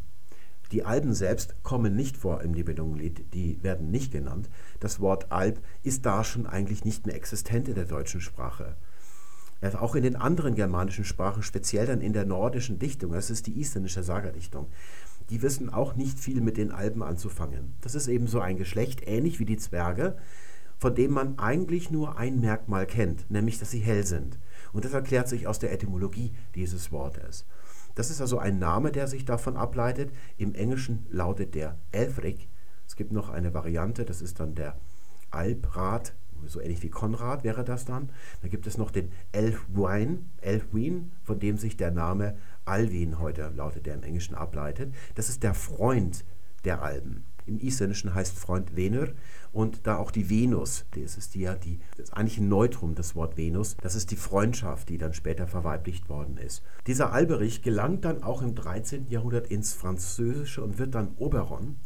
Die 0.72 0.86
Alben 0.86 1.14
selbst 1.14 1.62
kommen 1.62 1.98
nicht 1.98 2.16
vor 2.16 2.42
im 2.42 2.52
Nibelungenlied, 2.52 3.34
die 3.34 3.62
werden 3.62 3.92
nicht 3.92 4.14
genannt. 4.14 4.50
Das 4.80 5.02
Wort 5.02 5.34
Alb 5.34 5.62
ist 5.84 6.06
da 6.06 6.24
schon 6.24 6.48
eigentlich 6.48 6.86
nicht 6.86 7.06
mehr 7.06 7.16
existent 7.16 7.68
in 7.68 7.76
der 7.76 7.86
deutschen 7.86 8.22
Sprache. 8.22 8.78
Auch 9.62 9.96
in 9.96 10.04
den 10.04 10.16
anderen 10.16 10.56
germanischen 10.56 11.04
Sprachen, 11.04 11.44
speziell 11.44 11.88
dann 11.88 12.00
in 12.00 12.14
der 12.14 12.26
nordischen 12.26 12.80
Dichtung, 12.80 13.12
das 13.12 13.30
ist 13.30 13.48
die 13.48 13.60
isländische 13.60 14.04
Sagerdichtung, 14.04 14.68
die 15.30 15.42
wissen 15.42 15.70
auch 15.70 15.96
nicht 15.96 16.20
viel 16.20 16.40
mit 16.40 16.56
den 16.56 16.72
Alben 16.72 17.04
anzufangen. 17.04 17.74
Das 17.82 17.96
ist 17.96 18.08
eben 18.08 18.28
so 18.28 18.40
ein 18.40 18.56
Geschlecht, 18.56 19.06
ähnlich 19.06 19.40
wie 19.40 19.46
die 19.46 19.58
Zwerge, 19.58 20.16
von 20.80 20.96
dem 20.96 21.12
man 21.12 21.38
eigentlich 21.38 21.92
nur 21.92 22.18
ein 22.18 22.40
Merkmal 22.40 22.88
kennt, 22.88 23.30
nämlich 23.30 23.60
dass 23.60 23.72
sie 23.72 23.80
hell 23.80 24.06
sind. 24.06 24.40
Und 24.74 24.86
das 24.86 24.94
erklärt 24.94 25.28
sich 25.28 25.46
aus 25.46 25.60
der 25.60 25.72
Etymologie 25.72 26.34
dieses 26.56 26.92
Wortes. 26.92 27.46
Das 27.96 28.10
ist 28.10 28.22
also 28.22 28.40
ein 28.40 28.60
Name, 28.60 28.92
der 28.92 29.08
sich 29.08 29.26
davon 29.26 29.58
ableitet. 29.58 30.12
Im 30.38 30.56
Englischen 30.56 31.06
lautet 31.10 31.54
der 31.54 31.78
Elfric. 31.92 32.48
Es 32.88 32.96
gibt 32.96 33.12
noch 33.12 33.30
eine 33.30 33.54
Variante, 33.54 34.06
das 34.06 34.22
ist 34.22 34.40
dann 34.40 34.56
der 34.56 34.78
Albrad, 35.32 36.14
so 36.46 36.62
ähnlich 36.62 36.82
wie 36.82 36.90
Konrad 36.90 37.44
wäre 37.44 37.66
das 37.66 37.86
dann. 37.86 38.10
Dann 38.42 38.50
gibt 38.50 38.66
es 38.68 38.78
noch 38.78 38.92
den 38.92 39.12
Elfwine, 39.32 40.20
Elfwin, 40.40 41.12
von 41.24 41.40
dem 41.40 41.58
sich 41.58 41.76
der 41.76 41.92
Name 41.92 42.38
Alwin 42.66 43.20
heute 43.20 43.52
lautet, 43.56 43.86
der 43.86 43.96
im 43.96 44.04
Englischen 44.04 44.36
ableitet. 44.36 44.94
Das 45.16 45.30
ist 45.30 45.44
der 45.44 45.54
Freund 45.54 46.24
der 46.64 46.82
Alben. 46.82 47.26
Im 47.50 47.60
Isländischen 47.60 48.14
heißt 48.14 48.38
Freund 48.38 48.76
Venur 48.76 49.10
und 49.52 49.88
da 49.88 49.98
auch 49.98 50.12
die 50.12 50.30
Venus, 50.30 50.86
das 50.92 51.18
ist 51.18 51.36
ja 51.36 51.56
die, 51.56 51.80
das 51.98 52.10
ist 52.10 52.14
eigentlich 52.14 52.38
ein 52.38 52.48
Neutrum, 52.48 52.96
das 52.96 53.16
Wort 53.16 53.38
Venus, 53.38 53.76
das 53.82 53.96
ist 53.96 54.12
die 54.12 54.16
Freundschaft, 54.16 54.90
die 54.90 55.00
dann 55.00 55.14
später 55.14 55.48
verweiblicht 55.48 56.08
worden 56.10 56.38
ist. 56.38 56.64
Dieser 56.86 57.12
Alberich 57.12 57.64
gelangt 57.64 58.06
dann 58.06 58.24
auch 58.24 58.42
im 58.42 58.54
13. 58.54 59.08
Jahrhundert 59.10 59.48
ins 59.48 59.74
Französische 59.74 60.64
und 60.64 60.78
wird 60.78 60.94
dann 60.94 61.16
Oberon, 61.18 61.78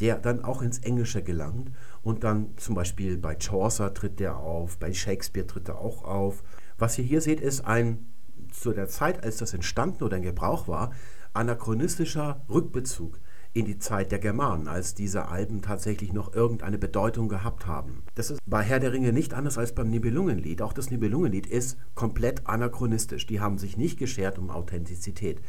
der 0.00 0.18
dann 0.18 0.44
auch 0.44 0.62
ins 0.62 0.78
Englische 0.78 1.22
gelangt 1.22 1.72
und 2.02 2.22
dann 2.22 2.56
zum 2.56 2.76
Beispiel 2.76 3.18
bei 3.18 3.36
Chaucer 3.36 3.92
tritt 3.92 4.20
der 4.20 4.36
auf, 4.36 4.78
bei 4.78 4.92
Shakespeare 4.92 5.46
tritt 5.46 5.68
er 5.68 5.78
auch 5.78 6.04
auf. 6.04 6.44
Was 6.78 6.96
ihr 6.98 7.04
hier 7.04 7.20
seht, 7.20 7.40
ist 7.40 7.64
ein 7.64 8.06
zu 8.52 8.72
der 8.72 8.88
Zeit, 8.88 9.24
als 9.24 9.38
das 9.38 9.54
entstanden 9.54 10.04
oder 10.04 10.16
in 10.16 10.22
Gebrauch 10.22 10.68
war, 10.68 10.92
anachronistischer 11.32 12.44
Rückbezug 12.48 13.18
in 13.52 13.64
die 13.64 13.78
Zeit 13.78 14.12
der 14.12 14.18
Germanen, 14.18 14.68
als 14.68 14.94
diese 14.94 15.28
Alben 15.28 15.62
tatsächlich 15.62 16.12
noch 16.12 16.34
irgendeine 16.34 16.78
Bedeutung 16.78 17.28
gehabt 17.28 17.66
haben. 17.66 18.02
Das 18.14 18.30
ist 18.30 18.40
bei 18.46 18.62
Herr 18.62 18.80
der 18.80 18.92
Ringe 18.92 19.12
nicht 19.12 19.34
anders 19.34 19.58
als 19.58 19.74
beim 19.74 19.90
Nibelungenlied. 19.90 20.62
Auch 20.62 20.72
das 20.72 20.90
Nibelungenlied 20.90 21.46
ist 21.46 21.78
komplett 21.94 22.46
anachronistisch. 22.46 23.26
Die 23.26 23.40
haben 23.40 23.58
sich 23.58 23.76
nicht 23.76 23.98
geschert 23.98 24.38
um 24.38 24.50
Authentizität. 24.50 25.40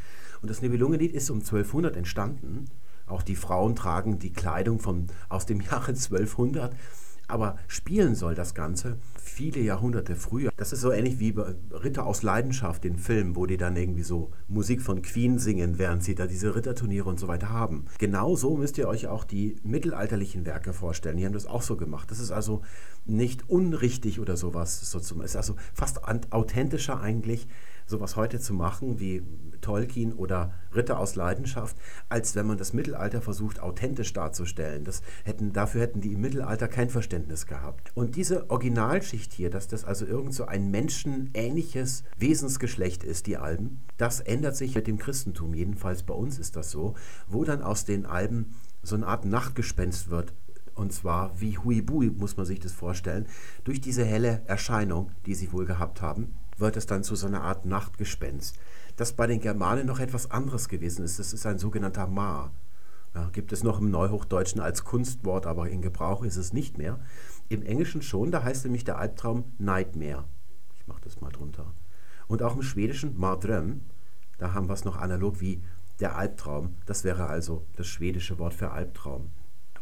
Und 0.42 0.50
das 0.50 0.62
Nibelungenlied 0.62 1.14
ist 1.14 1.30
um 1.30 1.40
1200 1.40 1.96
entstanden. 1.98 2.66
Auch 3.06 3.24
die 3.24 3.36
Frauen 3.36 3.76
tragen 3.76 4.20
die 4.20 4.34
Kleidung 4.34 4.80
von, 4.80 5.08
aus 5.28 5.46
dem 5.46 5.62
Jahre 5.62 5.90
1200 5.90 6.76
aber 7.30 7.58
spielen 7.68 8.16
soll 8.16 8.36
das 8.36 8.54
Ganze 8.54 8.98
viele 9.16 9.62
Jahrhunderte 9.62 10.16
früher. 10.16 10.52
Das 10.58 10.74
ist 10.74 10.82
so 10.82 10.92
ähnlich 10.92 11.20
wie 11.20 11.34
Ritter 11.72 12.06
aus 12.06 12.24
Leidenschaft, 12.24 12.84
den 12.84 12.98
Film, 12.98 13.36
wo 13.36 13.46
die 13.46 13.58
dann 13.58 13.76
irgendwie 13.76 14.04
so 14.04 14.32
Musik 14.48 14.82
von 14.82 15.02
Queen 15.02 15.40
singen, 15.40 15.78
während 15.78 16.04
sie 16.04 16.16
da 16.16 16.28
diese 16.28 16.56
Ritterturniere 16.56 17.08
und 17.08 17.20
so 17.20 17.28
weiter 17.28 17.50
haben. 17.50 17.86
Genau 18.00 18.36
so 18.36 18.58
müsst 18.58 18.78
ihr 18.78 18.88
euch 18.88 19.08
auch 19.08 19.24
die 19.24 19.58
mittelalterlichen 19.64 20.46
Werke 20.46 20.74
vorstellen. 20.74 21.18
Die 21.18 21.26
haben 21.26 21.34
das 21.34 21.46
auch 21.46 21.62
so 21.62 21.78
gemacht. 21.78 22.12
Das 22.12 22.20
ist 22.20 22.32
also 22.32 22.62
nicht 23.10 23.50
unrichtig 23.50 24.20
oder 24.20 24.38
sowas. 24.38 24.80
So 24.92 25.00
ist 25.22 25.36
also 25.36 25.56
fast 25.74 26.02
authentischer 26.32 27.02
eigentlich 27.02 27.48
sowas 27.90 28.16
heute 28.16 28.40
zu 28.40 28.54
machen 28.54 29.00
wie 29.00 29.24
Tolkien 29.62 30.14
oder 30.14 30.54
Ritter 30.74 31.00
aus 31.00 31.16
Leidenschaft, 31.16 31.76
als 32.08 32.36
wenn 32.36 32.46
man 32.46 32.58
das 32.58 32.72
Mittelalter 32.72 33.22
versucht 33.22 33.60
authentisch 33.60 34.14
darzustellen. 34.14 34.84
Das 34.84 35.02
hätten, 35.24 35.52
dafür 35.54 35.82
hätten 35.82 36.00
die 36.00 36.14
im 36.14 36.22
Mittelalter 36.22 36.68
kein 36.68 36.90
Verständnis 36.90 37.48
gehabt. 37.48 37.92
Und 37.96 38.16
diese 38.16 38.50
Originalschicht 38.50 39.34
hier, 39.34 39.50
dass 39.50 39.68
das 39.68 39.84
also 39.84 40.06
irgend 40.06 40.34
so 40.34 40.46
ein 40.46 40.72
menschenähnliches 40.72 42.04
Wesensgeschlecht 42.18 43.04
ist, 43.04 43.28
die 43.28 43.38
Alben, 43.38 43.82
das 43.98 44.20
ändert 44.20 44.56
sich 44.56 44.76
mit 44.76 44.88
dem 44.88 45.00
Christentum. 45.00 45.54
Jedenfalls 45.54 46.04
bei 46.04 46.14
uns 46.14 46.38
ist 46.38 46.56
das 46.56 46.72
so, 46.72 46.96
wo 47.28 47.44
dann 47.44 47.62
aus 47.62 47.86
den 47.86 48.06
Alben 48.06 48.54
so 48.84 48.96
eine 48.96 49.08
Art 49.08 49.26
Nachtgespenst 49.26 50.10
wird, 50.10 50.34
und 50.80 50.94
zwar 50.94 51.40
wie 51.40 51.58
Huibui, 51.58 52.10
muss 52.10 52.38
man 52.38 52.46
sich 52.46 52.60
das 52.60 52.72
vorstellen, 52.72 53.28
durch 53.64 53.82
diese 53.82 54.04
helle 54.04 54.42
Erscheinung, 54.46 55.12
die 55.26 55.36
sie 55.36 55.52
wohl 55.52 55.66
gehabt 55.66 56.02
haben 56.02 56.34
wird 56.60 56.78
es 56.78 56.86
dann 56.86 57.04
zu 57.04 57.16
so 57.16 57.28
einer 57.28 57.42
Art 57.42 57.66
Nachtgespenst. 57.66 58.58
Das 58.96 59.14
bei 59.14 59.28
den 59.28 59.40
Germanen 59.40 59.88
noch 59.88 60.00
etwas 60.00 60.30
anderes 60.30 60.68
gewesen 60.68 61.06
ist. 61.06 61.20
Das 61.20 61.34
ist 61.34 61.46
ein 61.46 61.58
sogenannter 61.58 62.08
Ma. 62.08 62.52
Ja, 63.16 63.30
gibt 63.30 63.52
es 63.54 63.64
noch 63.64 63.80
im 63.80 63.90
Neuhochdeutschen 63.90 64.62
als 64.62 64.84
Kunstwort, 64.84 65.48
aber 65.48 65.70
in 65.70 65.82
Gebrauch 65.82 66.24
ist 66.24 66.36
es 66.36 66.54
nicht 66.54 66.78
mehr. 66.78 67.00
Im 67.48 67.64
Englischen 67.64 68.02
schon, 68.02 68.32
da 68.32 68.44
heißt 68.44 68.66
nämlich 68.66 68.84
der 68.84 69.00
Albtraum 69.00 69.46
Nightmare. 69.58 70.26
Ich 70.76 70.86
mache 70.86 71.02
das 71.02 71.22
mal 71.22 71.32
drunter. 71.32 71.74
Und 72.28 72.44
auch 72.44 72.56
im 72.56 72.62
Schwedischen 72.62 73.18
Mardröm, 73.18 73.82
da 74.38 74.54
haben 74.54 74.68
wir 74.68 74.74
es 74.74 74.86
noch 74.86 74.98
analog 74.98 75.42
wie 75.42 75.64
der 76.00 76.16
Albtraum. 76.16 76.76
Das 76.86 77.04
wäre 77.04 77.28
also 77.28 77.66
das 77.76 77.88
schwedische 77.88 78.38
Wort 78.38 78.54
für 78.54 78.72
Albtraum. 78.72 79.32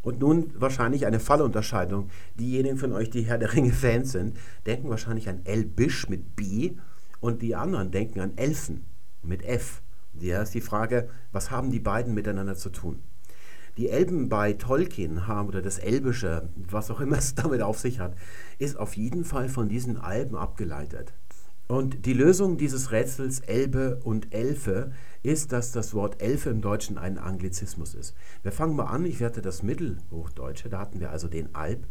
Und 0.08 0.22
nun 0.22 0.54
wahrscheinlich 0.56 1.06
eine 1.06 1.20
Fallunterscheidung. 1.20 2.10
Diejenigen 2.40 2.78
von 2.78 2.94
euch, 2.94 3.10
die 3.10 3.24
Herr 3.24 3.38
der 3.38 3.54
Ringe-Fans 3.54 4.14
sind, 4.14 4.38
denken 4.66 4.90
wahrscheinlich 4.90 5.28
an 5.28 5.42
Elbisch 5.44 6.08
mit 6.08 6.38
B 6.38 6.78
und 7.20 7.42
die 7.42 7.56
anderen 7.56 7.92
denken 7.92 8.22
an 8.22 8.38
Elfen 8.38 8.86
mit 9.22 9.44
F. 9.44 9.82
Da 10.14 10.44
ist 10.44 10.54
die 10.54 10.62
Frage, 10.62 11.10
was 11.34 11.52
haben 11.52 11.72
die 11.72 11.82
beiden 11.82 12.14
miteinander 12.14 12.56
zu 12.56 12.70
tun? 12.70 13.04
Die 13.76 13.90
Elben 13.90 14.30
bei 14.30 14.54
Tolkien 14.54 15.28
haben, 15.28 15.50
oder 15.50 15.62
das 15.62 15.78
Elbische, 15.78 16.48
was 16.56 16.90
auch 16.90 17.02
immer 17.02 17.18
es 17.18 17.36
damit 17.36 17.62
auf 17.62 17.78
sich 17.78 18.00
hat, 18.00 18.16
ist 18.60 18.78
auf 18.78 18.96
jeden 18.96 19.26
Fall 19.26 19.50
von 19.50 19.68
diesen 19.68 19.98
Alben 19.98 20.38
abgeleitet. 20.38 21.12
Und 21.68 22.06
die 22.06 22.14
Lösung 22.14 22.58
dieses 22.58 22.92
Rätsels 22.92 23.42
Elbe 23.42 24.00
und 24.04 24.34
Elfe 24.34 24.94
ist, 25.22 25.52
dass 25.52 25.74
das 25.74 25.94
Wort 25.94 26.22
Elfe 26.22 26.50
im 26.50 26.62
Deutschen 26.62 26.98
ein 26.98 27.18
Anglizismus 27.18 27.94
ist. 27.94 28.16
Wir 28.42 28.54
fangen 28.54 28.76
mal 28.76 28.86
an, 28.86 29.06
ich 29.06 29.20
werte 29.20 29.42
das 29.42 29.64
Mittelhochdeutsche, 29.64 30.70
da 30.70 30.80
hatten 30.80 31.02
wir 31.02 31.12
also 31.12 31.28
den 31.28 31.54
Alb. 31.56 31.86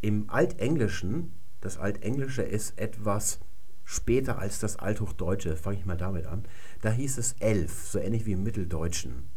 Im 0.00 0.28
Altenglischen, 0.30 1.32
das 1.60 1.78
Altenglische 1.78 2.42
ist 2.42 2.76
etwas 2.78 3.38
später 3.84 4.38
als 4.38 4.58
das 4.58 4.76
Althochdeutsche, 4.76 5.56
fange 5.56 5.78
ich 5.78 5.86
mal 5.86 5.96
damit 5.96 6.26
an, 6.26 6.44
da 6.80 6.90
hieß 6.90 7.18
es 7.18 7.34
Elf, 7.38 7.86
so 7.86 7.98
ähnlich 7.98 8.26
wie 8.26 8.32
im 8.32 8.42
Mitteldeutschen. 8.42 9.30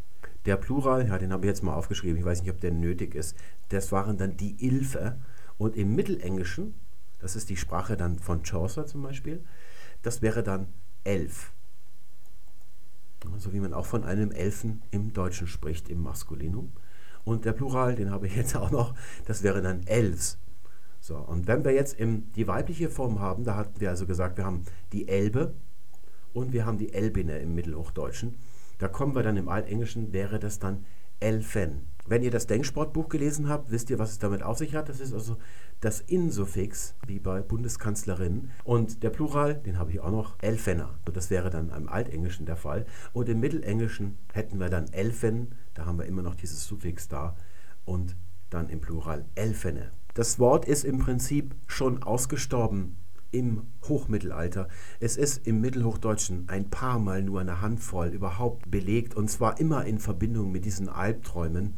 Der 0.45 0.57
Plural, 0.57 1.07
ja, 1.07 1.17
den 1.17 1.31
habe 1.31 1.45
ich 1.45 1.49
jetzt 1.49 1.63
mal 1.63 1.73
aufgeschrieben, 1.73 2.17
ich 2.17 2.25
weiß 2.25 2.41
nicht, 2.41 2.51
ob 2.51 2.59
der 2.59 2.71
nötig 2.71 3.13
ist, 3.13 3.37
das 3.69 3.91
waren 3.91 4.17
dann 4.17 4.37
die 4.37 4.65
Ilfe. 4.65 5.19
Und 5.57 5.75
im 5.75 5.95
Mittelenglischen, 5.95 6.73
das 7.19 7.35
ist 7.35 7.49
die 7.49 7.57
Sprache 7.57 7.95
dann 7.95 8.17
von 8.19 8.43
Chaucer 8.43 8.85
zum 8.85 9.03
Beispiel, 9.03 9.43
das 10.03 10.21
wäre 10.21 10.43
dann 10.43 10.67
elf. 11.03 11.51
So 13.37 13.53
wie 13.53 13.59
man 13.59 13.73
auch 13.73 13.85
von 13.85 14.03
einem 14.03 14.31
Elfen 14.31 14.83
im 14.91 15.13
Deutschen 15.13 15.47
spricht, 15.47 15.89
im 15.89 16.03
Maskulinum. 16.03 16.71
Und 17.23 17.45
der 17.45 17.53
Plural, 17.53 17.95
den 17.95 18.11
habe 18.11 18.27
ich 18.27 18.35
jetzt 18.35 18.55
auch 18.57 18.69
noch, 18.69 18.93
das 19.25 19.43
wäre 19.43 19.61
dann 19.61 19.87
Elves. 19.87 20.37
So, 20.99 21.17
und 21.17 21.47
wenn 21.47 21.65
wir 21.65 21.73
jetzt 21.73 21.99
im, 21.99 22.31
die 22.33 22.47
weibliche 22.47 22.89
Form 22.89 23.19
haben, 23.19 23.43
da 23.43 23.55
hatten 23.55 23.79
wir 23.81 23.89
also 23.89 24.05
gesagt, 24.05 24.37
wir 24.37 24.45
haben 24.45 24.63
die 24.91 25.07
Elbe 25.07 25.53
und 26.33 26.53
wir 26.53 26.65
haben 26.65 26.77
die 26.77 26.93
Elbine 26.93 27.39
im 27.39 27.55
Mittelhochdeutschen. 27.55 28.35
Da 28.77 28.87
kommen 28.87 29.15
wir 29.15 29.23
dann 29.23 29.37
im 29.37 29.49
Altenglischen, 29.49 30.13
wäre 30.13 30.39
das 30.39 30.59
dann 30.59 30.85
Elfen. 31.19 31.87
Wenn 32.05 32.21
ihr 32.21 32.31
das 32.31 32.47
Denksportbuch 32.47 33.07
gelesen 33.07 33.47
habt, 33.47 33.71
wisst 33.71 33.89
ihr, 33.89 33.97
was 33.97 34.11
es 34.11 34.19
damit 34.19 34.43
auf 34.43 34.57
sich 34.57 34.75
hat. 34.75 34.89
Das 34.89 34.99
ist 34.99 35.13
also 35.13 35.37
das 35.79 36.01
In-Suffix, 36.01 36.95
wie 37.07 37.19
bei 37.19 37.41
Bundeskanzlerin. 37.41 38.49
Und 38.63 39.03
der 39.03 39.09
Plural, 39.09 39.55
den 39.55 39.79
habe 39.79 39.91
ich 39.91 40.01
auch 40.01 40.11
noch, 40.11 40.35
Elfener. 40.41 40.99
Das 41.13 41.29
wäre 41.29 41.49
dann 41.49 41.69
im 41.69 41.87
Altenglischen 41.87 42.45
der 42.45 42.57
Fall. 42.57 42.85
Und 43.13 43.29
im 43.29 43.39
Mittelenglischen 43.39 44.17
hätten 44.33 44.59
wir 44.59 44.69
dann 44.69 44.91
Elfen, 44.91 45.55
da 45.73 45.85
haben 45.85 45.97
wir 45.97 46.05
immer 46.05 46.21
noch 46.21 46.35
dieses 46.35 46.65
Suffix 46.65 47.07
da. 47.07 47.35
Und 47.85 48.15
dann 48.49 48.69
im 48.69 48.81
Plural 48.81 49.25
Elfene. 49.35 49.91
Das 50.13 50.39
Wort 50.39 50.65
ist 50.65 50.83
im 50.83 50.99
Prinzip 50.99 51.55
schon 51.67 52.03
ausgestorben 52.03 52.97
im 53.31 53.63
Hochmittelalter. 53.87 54.67
Es 54.99 55.17
ist 55.17 55.47
im 55.47 55.59
Mittelhochdeutschen 55.59 56.47
ein 56.47 56.69
paar 56.69 56.99
Mal 56.99 57.23
nur 57.23 57.41
eine 57.41 57.61
Handvoll 57.61 58.09
überhaupt 58.09 58.69
belegt 58.69 59.15
und 59.15 59.29
zwar 59.29 59.59
immer 59.59 59.85
in 59.85 59.97
Verbindung 59.97 60.51
mit 60.51 60.65
diesen 60.65 60.87
Albträumen. 60.87 61.73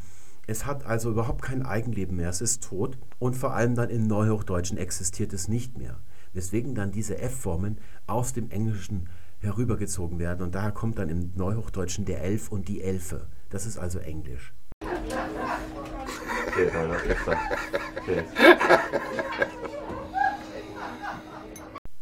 Es 0.48 0.66
hat 0.66 0.86
also 0.86 1.10
überhaupt 1.10 1.42
kein 1.42 1.66
Eigenleben 1.66 2.18
mehr, 2.18 2.30
es 2.30 2.42
ist 2.42 2.64
tot 2.64 2.98
und 3.18 3.36
vor 3.36 3.54
allem 3.54 3.74
dann 3.74 3.90
im 3.90 4.06
Neuhochdeutschen 4.06 4.78
existiert 4.78 5.34
es 5.34 5.48
nicht 5.48 5.78
mehr. 5.78 6.00
Weswegen 6.34 6.76
dann 6.76 6.92
diese 6.92 7.18
F-Formen 7.18 7.80
aus 8.06 8.34
dem 8.34 8.52
Englischen 8.52 9.10
herübergezogen 9.40 10.20
werden 10.20 10.44
und 10.44 10.54
daher 10.54 10.72
kommt 10.72 11.00
dann 11.00 11.10
im 11.10 11.32
Neuhochdeutschen 11.36 12.06
der 12.06 12.22
Elf 12.22 12.52
und 12.52 12.68
die 12.68 12.82
Elfe. 12.82 13.28
Das 13.50 13.66
ist 13.66 13.78
also 13.78 14.00
Englisch. 14.00 14.54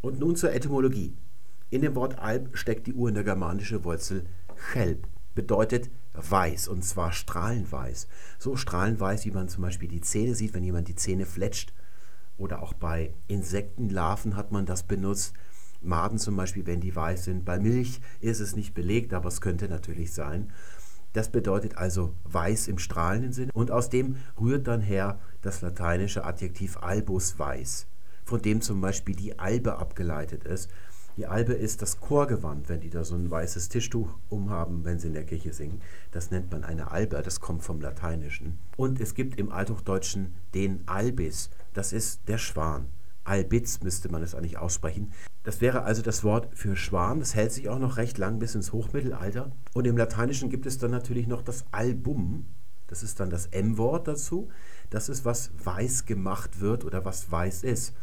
Und 0.02 0.20
nun 0.20 0.36
zur 0.36 0.54
Etymologie. 0.54 1.16
In 1.70 1.82
dem 1.82 1.96
Wort 1.96 2.20
Alb 2.20 2.58
steckt 2.58 2.88
die 2.88 2.94
urgermanische 2.94 3.84
Wurzel 3.84 4.26
chelb, 4.72 5.08
bedeutet 5.36 5.90
weiß 6.14 6.68
und 6.68 6.84
zwar 6.84 7.12
strahlenweiß. 7.12 8.08
So 8.40 8.56
strahlenweiß, 8.56 9.26
wie 9.26 9.32
man 9.32 9.50
zum 9.50 9.64
Beispiel 9.64 9.90
die 9.90 10.02
Zähne 10.02 10.36
sieht, 10.36 10.54
wenn 10.54 10.64
jemand 10.64 10.88
die 10.88 10.96
Zähne 10.96 11.26
fletscht. 11.26 11.74
Oder 12.38 12.62
auch 12.62 12.74
bei 12.74 13.14
Insektenlarven 13.28 14.36
hat 14.36 14.52
man 14.52 14.66
das 14.66 14.84
benutzt. 14.84 15.34
Maden 15.82 16.18
zum 16.18 16.36
Beispiel, 16.36 16.66
wenn 16.66 16.82
die 16.82 16.96
weiß 16.96 17.26
sind. 17.26 17.46
Bei 17.46 17.60
Milch 17.60 18.00
ist 18.22 18.40
es 18.40 18.56
nicht 18.56 18.74
belegt, 18.74 19.14
aber 19.14 19.28
es 19.28 19.42
könnte 19.42 19.68
natürlich 19.68 20.14
sein. 20.14 20.52
Das 21.14 21.30
bedeutet 21.30 21.78
also 21.78 22.16
weiß 22.24 22.68
im 22.68 22.80
strahlenden 22.80 23.34
Sinn 23.34 23.52
und 23.54 23.70
aus 23.70 23.90
dem 23.90 24.18
rührt 24.40 24.68
dann 24.68 24.82
her 24.82 25.20
das 25.42 25.62
lateinische 25.62 26.26
Adjektiv 26.26 26.78
albus 26.78 27.38
weiß, 27.38 27.86
von 28.26 28.42
dem 28.42 28.62
zum 28.62 28.82
Beispiel 28.82 29.16
die 29.16 29.38
Albe 29.38 29.78
abgeleitet 29.78 30.44
ist. 30.44 30.72
Die 31.16 31.28
Albe 31.28 31.54
ist 31.54 31.84
das 31.84 32.00
Chorgewand, 32.00 32.70
wenn 32.70 32.80
die 32.80 32.90
da 32.90 33.04
so 33.04 33.14
ein 33.14 33.30
weißes 33.30 33.70
Tischtuch 33.70 34.18
umhaben, 34.30 34.84
wenn 34.84 34.98
sie 34.98 35.10
in 35.10 35.14
der 35.14 35.26
Kirche 35.26 35.54
singen. 35.54 35.80
Das 36.12 36.32
nennt 36.32 36.52
man 36.52 36.64
eine 36.64 36.90
Albe, 36.90 37.22
das 37.22 37.40
kommt 37.40 37.64
vom 37.64 37.80
Lateinischen. 37.80 38.58
Und 38.78 39.00
es 39.00 39.14
gibt 39.14 39.40
im 39.40 39.52
Althochdeutschen 39.52 40.34
den 40.56 40.82
Albis, 40.88 41.52
das 41.74 41.94
ist 41.94 42.28
der 42.28 42.40
Schwan. 42.40 42.88
Albitz 43.26 43.82
müsste 43.82 44.10
man 44.10 44.24
es 44.24 44.34
eigentlich 44.34 44.58
aussprechen. 44.58 45.14
Das 45.44 45.62
wäre 45.62 45.84
also 45.84 46.02
das 46.02 46.24
Wort 46.24 46.50
für 46.54 46.76
Schwan. 46.76 47.20
Das 47.20 47.36
hält 47.36 47.52
sich 47.52 47.70
auch 47.70 47.80
noch 47.80 47.98
recht 47.98 48.18
lang 48.18 48.40
bis 48.40 48.56
ins 48.56 48.74
Hochmittelalter. 48.74 49.52
Und 49.74 49.86
im 49.86 49.98
Lateinischen 49.98 50.50
gibt 50.50 50.66
es 50.66 50.80
dann 50.80 50.92
natürlich 50.92 51.28
noch 51.28 51.44
das 51.44 51.64
Album. 51.72 52.48
Das 52.88 53.04
ist 53.04 53.20
dann 53.20 53.30
das 53.30 53.48
M-Wort 53.48 54.08
dazu. 54.08 54.50
Das 54.90 55.10
ist, 55.10 55.26
was 55.26 55.52
weiß 55.64 56.06
gemacht 56.06 56.60
wird 56.60 56.84
oder 56.84 57.06
was 57.06 57.32
weiß 57.32 57.64
ist. 57.64 57.94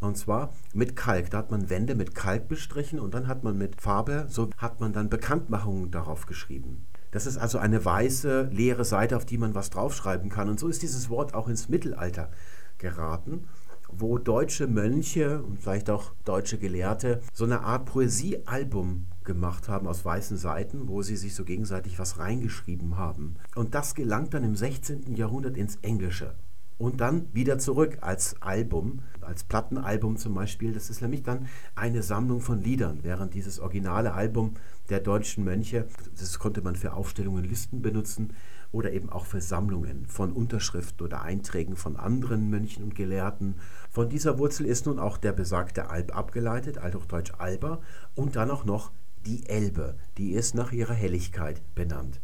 Und 0.00 0.16
zwar 0.16 0.52
mit 0.72 0.96
Kalk. 0.96 1.30
Da 1.30 1.38
hat 1.38 1.50
man 1.50 1.70
Wände 1.70 1.94
mit 1.94 2.14
Kalk 2.14 2.48
bestrichen 2.48 3.00
und 3.00 3.14
dann 3.14 3.26
hat 3.26 3.44
man 3.44 3.58
mit 3.58 3.80
Farbe, 3.80 4.26
so 4.28 4.50
hat 4.56 4.80
man 4.80 4.92
dann 4.92 5.08
Bekanntmachungen 5.08 5.90
darauf 5.90 6.26
geschrieben. 6.26 6.86
Das 7.10 7.26
ist 7.26 7.38
also 7.38 7.58
eine 7.58 7.84
weiße, 7.84 8.50
leere 8.52 8.84
Seite, 8.84 9.16
auf 9.16 9.24
die 9.24 9.38
man 9.38 9.54
was 9.54 9.70
draufschreiben 9.70 10.30
kann. 10.30 10.48
Und 10.48 10.60
so 10.60 10.68
ist 10.68 10.82
dieses 10.82 11.08
Wort 11.08 11.34
auch 11.34 11.48
ins 11.48 11.68
Mittelalter 11.68 12.30
geraten 12.76 13.48
wo 13.90 14.18
deutsche 14.18 14.66
Mönche 14.66 15.42
und 15.42 15.60
vielleicht 15.60 15.90
auch 15.90 16.12
deutsche 16.24 16.58
Gelehrte 16.58 17.20
so 17.32 17.44
eine 17.44 17.62
Art 17.62 17.86
Poesiealbum 17.86 19.06
gemacht 19.24 19.68
haben 19.68 19.86
aus 19.86 20.04
weißen 20.04 20.36
Seiten, 20.36 20.88
wo 20.88 21.02
sie 21.02 21.16
sich 21.16 21.34
so 21.34 21.44
gegenseitig 21.44 21.98
was 21.98 22.18
reingeschrieben 22.18 22.96
haben. 22.96 23.36
Und 23.54 23.74
das 23.74 23.94
gelangt 23.94 24.34
dann 24.34 24.44
im 24.44 24.56
16. 24.56 25.16
Jahrhundert 25.16 25.56
ins 25.56 25.76
Englische. 25.76 26.34
Und 26.78 27.00
dann 27.00 27.26
wieder 27.34 27.58
zurück 27.58 27.98
als 28.02 28.40
Album, 28.40 29.00
als 29.20 29.42
Plattenalbum 29.42 30.16
zum 30.16 30.34
Beispiel. 30.34 30.72
Das 30.72 30.90
ist 30.90 31.02
nämlich 31.02 31.24
dann 31.24 31.48
eine 31.74 32.02
Sammlung 32.02 32.40
von 32.40 32.62
Liedern, 32.62 33.00
während 33.02 33.34
dieses 33.34 33.58
originale 33.58 34.14
Album 34.14 34.54
der 34.88 35.00
deutschen 35.00 35.44
Mönche, 35.44 35.86
das 36.18 36.38
konnte 36.38 36.62
man 36.62 36.76
für 36.76 36.92
Aufstellungen, 36.92 37.44
Listen 37.44 37.82
benutzen, 37.82 38.32
oder 38.70 38.92
eben 38.92 39.08
auch 39.10 39.24
für 39.24 39.40
Sammlungen 39.40 40.06
von 40.06 40.32
Unterschriften 40.32 41.04
oder 41.04 41.22
Einträgen 41.22 41.76
von 41.76 41.96
anderen 41.96 42.50
Mönchen 42.50 42.84
und 42.84 42.94
Gelehrten. 42.94 43.56
Von 43.90 44.08
dieser 44.08 44.38
Wurzel 44.38 44.66
ist 44.66 44.86
nun 44.86 44.98
auch 44.98 45.16
der 45.16 45.32
besagte 45.32 45.90
Alb 45.90 46.14
abgeleitet, 46.14 46.78
althochdeutsch 46.78 47.32
Alba, 47.38 47.80
und 48.14 48.36
dann 48.36 48.50
auch 48.50 48.64
noch 48.64 48.92
die 49.26 49.46
Elbe, 49.48 49.96
die 50.16 50.32
ist 50.32 50.54
nach 50.54 50.72
ihrer 50.72 50.94
Helligkeit 50.94 51.62
benannt. 51.74 52.20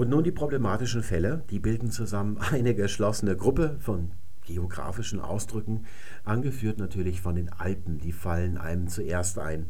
Und 0.00 0.08
nun 0.08 0.24
die 0.24 0.32
problematischen 0.32 1.02
Fälle, 1.02 1.44
die 1.50 1.58
bilden 1.58 1.90
zusammen 1.90 2.38
eine 2.38 2.74
geschlossene 2.74 3.36
Gruppe 3.36 3.76
von 3.80 4.12
geografischen 4.46 5.20
Ausdrücken, 5.20 5.84
angeführt 6.24 6.78
natürlich 6.78 7.20
von 7.20 7.34
den 7.34 7.50
Alpen, 7.52 7.98
die 7.98 8.12
fallen 8.12 8.56
einem 8.56 8.88
zuerst 8.88 9.38
ein 9.38 9.66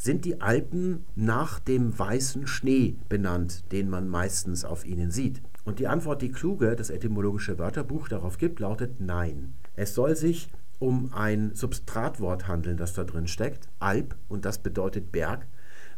sind 0.00 0.24
die 0.24 0.40
Alpen 0.40 1.04
nach 1.16 1.58
dem 1.58 1.98
weißen 1.98 2.46
Schnee 2.46 2.96
benannt, 3.08 3.72
den 3.72 3.90
man 3.90 4.08
meistens 4.08 4.64
auf 4.64 4.84
ihnen 4.84 5.10
sieht? 5.10 5.42
Und 5.64 5.80
die 5.80 5.88
Antwort, 5.88 6.22
die 6.22 6.30
Kluge, 6.30 6.76
das 6.76 6.90
etymologische 6.90 7.58
Wörterbuch, 7.58 8.08
darauf 8.08 8.38
gibt, 8.38 8.60
lautet 8.60 9.00
Nein. 9.00 9.54
Es 9.74 9.94
soll 9.94 10.14
sich 10.14 10.50
um 10.78 11.12
ein 11.12 11.52
Substratwort 11.52 12.46
handeln, 12.46 12.76
das 12.76 12.94
da 12.94 13.02
drin 13.02 13.26
steckt, 13.26 13.68
Alp, 13.80 14.14
und 14.28 14.44
das 14.44 14.58
bedeutet 14.58 15.10
Berg. 15.10 15.48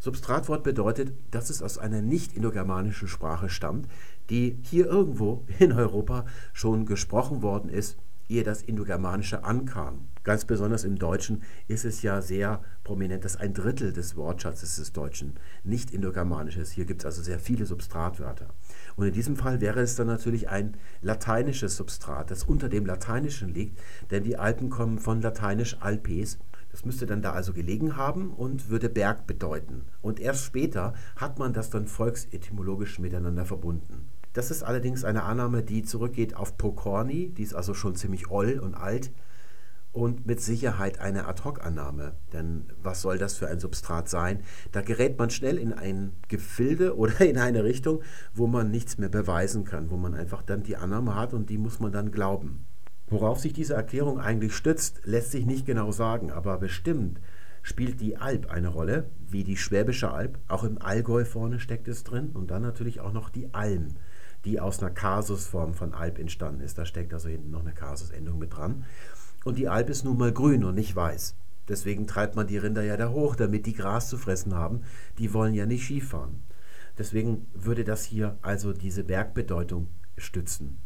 Substratwort 0.00 0.64
bedeutet, 0.64 1.12
dass 1.30 1.50
es 1.50 1.62
aus 1.62 1.78
einer 1.78 2.00
nicht-indogermanischen 2.00 3.06
Sprache 3.06 3.50
stammt, 3.50 3.86
die 4.30 4.58
hier 4.62 4.86
irgendwo 4.86 5.44
in 5.58 5.72
Europa 5.72 6.24
schon 6.52 6.86
gesprochen 6.86 7.42
worden 7.42 7.68
ist, 7.68 7.98
ehe 8.30 8.42
das 8.42 8.62
Indogermanische 8.62 9.44
ankam. 9.44 10.08
Ganz 10.22 10.44
besonders 10.44 10.84
im 10.84 10.98
Deutschen 10.98 11.42
ist 11.66 11.84
es 11.84 12.02
ja 12.02 12.22
sehr 12.22 12.62
prominent, 12.84 13.24
dass 13.24 13.36
ein 13.36 13.52
Drittel 13.52 13.92
des 13.92 14.16
Wortschatzes 14.16 14.76
des 14.76 14.92
Deutschen 14.92 15.34
nicht 15.64 15.90
indogermanisch 15.90 16.56
ist. 16.56 16.72
Hier 16.72 16.84
gibt 16.84 17.02
es 17.02 17.06
also 17.06 17.22
sehr 17.22 17.38
viele 17.38 17.66
Substratwörter. 17.66 18.54
Und 18.96 19.06
in 19.06 19.12
diesem 19.12 19.36
Fall 19.36 19.60
wäre 19.60 19.80
es 19.80 19.96
dann 19.96 20.06
natürlich 20.06 20.48
ein 20.48 20.76
lateinisches 21.02 21.76
Substrat, 21.76 22.30
das 22.30 22.44
unter 22.44 22.68
dem 22.68 22.86
Lateinischen 22.86 23.52
liegt, 23.52 23.78
denn 24.10 24.22
die 24.22 24.36
Alpen 24.36 24.70
kommen 24.70 24.98
von 24.98 25.20
lateinisch 25.20 25.76
Alpes. 25.80 26.38
Das 26.70 26.84
müsste 26.84 27.06
dann 27.06 27.22
da 27.22 27.32
also 27.32 27.52
gelegen 27.52 27.96
haben 27.96 28.30
und 28.30 28.68
würde 28.68 28.88
Berg 28.88 29.26
bedeuten. 29.26 29.86
Und 30.02 30.20
erst 30.20 30.44
später 30.44 30.94
hat 31.16 31.38
man 31.38 31.52
das 31.52 31.70
dann 31.70 31.86
volksetymologisch 31.86 32.98
miteinander 32.98 33.44
verbunden. 33.44 34.08
Das 34.32 34.50
ist 34.50 34.62
allerdings 34.62 35.04
eine 35.04 35.24
Annahme, 35.24 35.62
die 35.62 35.82
zurückgeht 35.82 36.36
auf 36.36 36.56
Pokorny, 36.56 37.30
die 37.30 37.42
ist 37.42 37.54
also 37.54 37.74
schon 37.74 37.96
ziemlich 37.96 38.30
oll 38.30 38.60
und 38.60 38.74
alt 38.74 39.10
und 39.92 40.24
mit 40.24 40.40
Sicherheit 40.40 41.00
eine 41.00 41.26
Ad-Hoc-Annahme. 41.26 42.14
Denn 42.32 42.66
was 42.82 43.02
soll 43.02 43.18
das 43.18 43.36
für 43.36 43.48
ein 43.48 43.58
Substrat 43.58 44.08
sein? 44.08 44.44
Da 44.70 44.82
gerät 44.82 45.18
man 45.18 45.30
schnell 45.30 45.58
in 45.58 45.72
ein 45.72 46.12
Gefilde 46.28 46.96
oder 46.96 47.20
in 47.20 47.38
eine 47.38 47.64
Richtung, 47.64 48.02
wo 48.32 48.46
man 48.46 48.70
nichts 48.70 48.98
mehr 48.98 49.08
beweisen 49.08 49.64
kann, 49.64 49.90
wo 49.90 49.96
man 49.96 50.14
einfach 50.14 50.42
dann 50.42 50.62
die 50.62 50.76
Annahme 50.76 51.14
hat 51.16 51.34
und 51.34 51.50
die 51.50 51.58
muss 51.58 51.80
man 51.80 51.92
dann 51.92 52.12
glauben. 52.12 52.64
Worauf 53.10 53.40
sich 53.40 53.52
diese 53.52 53.74
Erklärung 53.74 54.20
eigentlich 54.20 54.54
stützt, 54.54 55.00
lässt 55.04 55.32
sich 55.32 55.44
nicht 55.44 55.66
genau 55.66 55.90
sagen, 55.90 56.30
aber 56.30 56.58
bestimmt 56.58 57.20
spielt 57.62 58.00
die 58.00 58.16
Alp 58.16 58.50
eine 58.50 58.68
Rolle, 58.68 59.10
wie 59.28 59.42
die 59.42 59.56
Schwäbische 59.56 60.12
Alb. 60.12 60.38
Auch 60.46 60.62
im 60.62 60.80
Allgäu 60.80 61.24
vorne 61.24 61.58
steckt 61.58 61.88
es 61.88 62.04
drin 62.04 62.30
und 62.32 62.52
dann 62.52 62.62
natürlich 62.62 63.00
auch 63.00 63.12
noch 63.12 63.28
die 63.28 63.52
Alm, 63.52 63.96
die 64.44 64.60
aus 64.60 64.80
einer 64.80 64.92
Kasusform 64.92 65.74
von 65.74 65.92
Alp 65.92 66.20
entstanden 66.20 66.60
ist. 66.60 66.78
Da 66.78 66.86
steckt 66.86 67.12
also 67.12 67.28
hinten 67.28 67.50
noch 67.50 67.60
eine 67.60 67.74
Kasusendung 67.74 68.38
mit 68.38 68.56
dran. 68.56 68.84
Und 69.44 69.58
die 69.58 69.68
Alp 69.68 69.90
ist 69.90 70.04
nun 70.04 70.16
mal 70.16 70.32
grün 70.32 70.64
und 70.64 70.76
nicht 70.76 70.94
weiß. 70.94 71.34
Deswegen 71.68 72.06
treibt 72.06 72.36
man 72.36 72.46
die 72.46 72.58
Rinder 72.58 72.82
ja 72.82 72.96
da 72.96 73.10
hoch, 73.10 73.36
damit 73.36 73.66
die 73.66 73.74
Gras 73.74 74.08
zu 74.08 74.18
fressen 74.18 74.54
haben. 74.54 74.82
Die 75.18 75.34
wollen 75.34 75.54
ja 75.54 75.66
nicht 75.66 75.84
Skifahren. 75.84 76.42
Deswegen 76.96 77.46
würde 77.54 77.84
das 77.84 78.04
hier 78.04 78.38
also 78.42 78.72
diese 78.72 79.04
Bergbedeutung 79.04 79.88
stützen. 80.16 80.78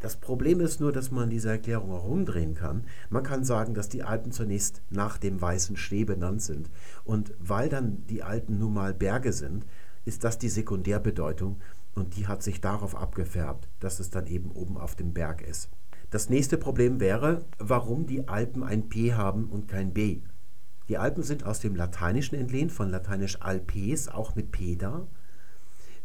Das 0.00 0.16
Problem 0.16 0.60
ist 0.60 0.80
nur, 0.80 0.92
dass 0.92 1.10
man 1.10 1.30
diese 1.30 1.50
Erklärung 1.50 1.92
auch 1.92 2.04
umdrehen 2.04 2.54
kann. 2.54 2.84
Man 3.08 3.22
kann 3.22 3.44
sagen, 3.44 3.74
dass 3.74 3.88
die 3.88 4.02
Alpen 4.02 4.30
zunächst 4.30 4.82
nach 4.90 5.16
dem 5.16 5.40
weißen 5.40 5.76
Schnee 5.76 6.04
benannt 6.04 6.42
sind. 6.42 6.70
Und 7.04 7.32
weil 7.38 7.68
dann 7.68 8.06
die 8.06 8.22
Alpen 8.22 8.58
nun 8.58 8.74
mal 8.74 8.92
Berge 8.92 9.32
sind, 9.32 9.64
ist 10.04 10.22
das 10.24 10.38
die 10.38 10.48
Sekundärbedeutung 10.48 11.60
und 11.94 12.16
die 12.16 12.28
hat 12.28 12.42
sich 12.42 12.60
darauf 12.60 12.94
abgefärbt, 12.94 13.68
dass 13.80 14.00
es 14.00 14.10
dann 14.10 14.26
eben 14.26 14.50
oben 14.50 14.76
auf 14.76 14.94
dem 14.94 15.14
Berg 15.14 15.40
ist. 15.42 15.70
Das 16.10 16.28
nächste 16.30 16.58
Problem 16.58 17.00
wäre, 17.00 17.44
warum 17.58 18.06
die 18.06 18.28
Alpen 18.28 18.62
ein 18.62 18.88
P 18.88 19.14
haben 19.14 19.46
und 19.46 19.66
kein 19.66 19.92
B. 19.92 20.20
Die 20.88 20.98
Alpen 20.98 21.24
sind 21.24 21.44
aus 21.44 21.58
dem 21.58 21.74
Lateinischen 21.74 22.36
entlehnt, 22.38 22.70
von 22.70 22.90
lateinisch 22.90 23.42
Alpes, 23.42 24.08
auch 24.08 24.36
mit 24.36 24.52
P 24.52 24.76
da, 24.76 25.08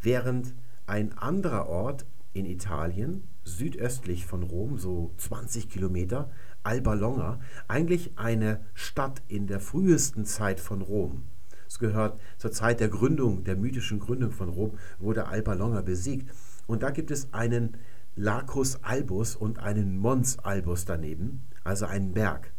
während 0.00 0.54
ein 0.86 1.16
anderer 1.16 1.68
Ort 1.68 2.04
in 2.32 2.46
Italien, 2.46 3.24
südöstlich 3.44 4.26
von 4.26 4.42
Rom, 4.42 4.78
so 4.78 5.12
20 5.18 5.68
Kilometer, 5.68 6.30
Alba 6.62 6.94
Longa, 6.94 7.40
eigentlich 7.68 8.12
eine 8.16 8.64
Stadt 8.74 9.22
in 9.28 9.46
der 9.46 9.60
frühesten 9.60 10.24
Zeit 10.24 10.60
von 10.60 10.82
Rom. 10.82 11.24
Es 11.66 11.78
gehört 11.78 12.20
zur 12.38 12.52
Zeit 12.52 12.80
der 12.80 12.88
Gründung, 12.88 13.44
der 13.44 13.56
mythischen 13.56 13.98
Gründung 13.98 14.30
von 14.30 14.48
Rom, 14.48 14.78
wurde 14.98 15.26
Alba 15.26 15.54
Longa 15.54 15.80
besiegt. 15.80 16.30
Und 16.66 16.82
da 16.82 16.90
gibt 16.90 17.10
es 17.10 17.32
einen 17.32 17.76
Lacus 18.14 18.82
Albus 18.82 19.36
und 19.36 19.58
einen 19.58 19.98
Mons 19.98 20.38
Albus 20.38 20.84
daneben, 20.84 21.42
also 21.64 21.86
einen 21.86 22.12
Berg. 22.12 22.52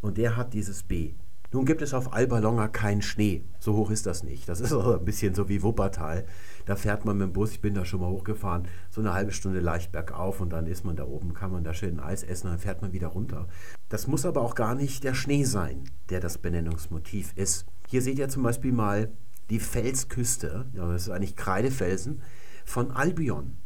Und 0.00 0.18
der 0.18 0.36
hat 0.36 0.54
dieses 0.54 0.82
B. 0.82 1.14
Nun 1.50 1.64
gibt 1.64 1.80
es 1.80 1.94
auf 1.94 2.12
Alba 2.12 2.40
Longa 2.40 2.68
keinen 2.68 3.00
Schnee. 3.00 3.42
So 3.58 3.74
hoch 3.74 3.90
ist 3.90 4.04
das 4.04 4.22
nicht. 4.22 4.48
Das 4.48 4.60
ist 4.60 4.72
auch 4.72 4.98
ein 4.98 5.04
bisschen 5.04 5.34
so 5.34 5.48
wie 5.48 5.62
Wuppertal. 5.62 6.26
Da 6.66 6.76
fährt 6.76 7.06
man 7.06 7.16
mit 7.16 7.28
dem 7.28 7.32
Bus, 7.32 7.52
ich 7.52 7.62
bin 7.62 7.72
da 7.72 7.86
schon 7.86 8.00
mal 8.00 8.10
hochgefahren, 8.10 8.68
so 8.90 9.00
eine 9.00 9.14
halbe 9.14 9.32
Stunde 9.32 9.60
leicht 9.60 9.90
bergauf 9.90 10.42
und 10.42 10.50
dann 10.50 10.66
ist 10.66 10.84
man 10.84 10.96
da 10.96 11.04
oben, 11.04 11.32
kann 11.32 11.50
man 11.50 11.64
da 11.64 11.72
schön 11.72 12.00
Eis 12.00 12.22
essen, 12.22 12.48
dann 12.48 12.58
fährt 12.58 12.82
man 12.82 12.92
wieder 12.92 13.08
runter. 13.08 13.48
Das 13.88 14.06
muss 14.06 14.26
aber 14.26 14.42
auch 14.42 14.54
gar 14.54 14.74
nicht 14.74 15.04
der 15.04 15.14
Schnee 15.14 15.44
sein, 15.44 15.84
der 16.10 16.20
das 16.20 16.36
Benennungsmotiv 16.36 17.32
ist. 17.34 17.64
Hier 17.88 18.02
seht 18.02 18.18
ihr 18.18 18.28
zum 18.28 18.42
Beispiel 18.42 18.72
mal 18.72 19.10
die 19.48 19.60
Felsküste, 19.60 20.66
das 20.74 21.02
ist 21.02 21.08
eigentlich 21.08 21.36
Kreidefelsen, 21.36 22.20
von 22.66 22.90
Albion. 22.90 23.56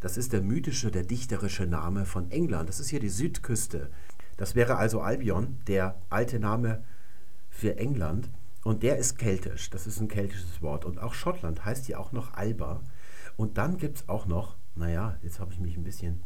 Das 0.00 0.16
ist 0.16 0.32
der 0.32 0.42
mythische, 0.42 0.92
der 0.92 1.02
dichterische 1.02 1.66
Name 1.66 2.04
von 2.04 2.30
England. 2.30 2.68
Das 2.68 2.78
ist 2.78 2.90
hier 2.90 3.00
die 3.00 3.08
Südküste. 3.08 3.90
Das 4.36 4.54
wäre 4.54 4.76
also 4.76 5.00
Albion, 5.00 5.58
der 5.66 6.00
alte 6.10 6.38
Name 6.38 6.84
für 7.56 7.78
England. 7.78 8.28
Und 8.64 8.82
der 8.82 8.98
ist 8.98 9.16
keltisch. 9.18 9.70
Das 9.70 9.86
ist 9.86 10.00
ein 10.00 10.08
keltisches 10.08 10.60
Wort. 10.60 10.84
Und 10.84 10.98
auch 10.98 11.14
Schottland 11.14 11.64
heißt 11.64 11.88
ja 11.88 11.98
auch 11.98 12.12
noch 12.12 12.34
Alba. 12.34 12.82
Und 13.36 13.58
dann 13.58 13.78
gibt 13.78 13.98
es 13.98 14.08
auch 14.08 14.26
noch, 14.26 14.56
naja, 14.74 15.16
jetzt 15.22 15.40
habe 15.40 15.52
ich 15.52 15.60
mich 15.60 15.76
ein 15.76 15.84
bisschen 15.84 16.22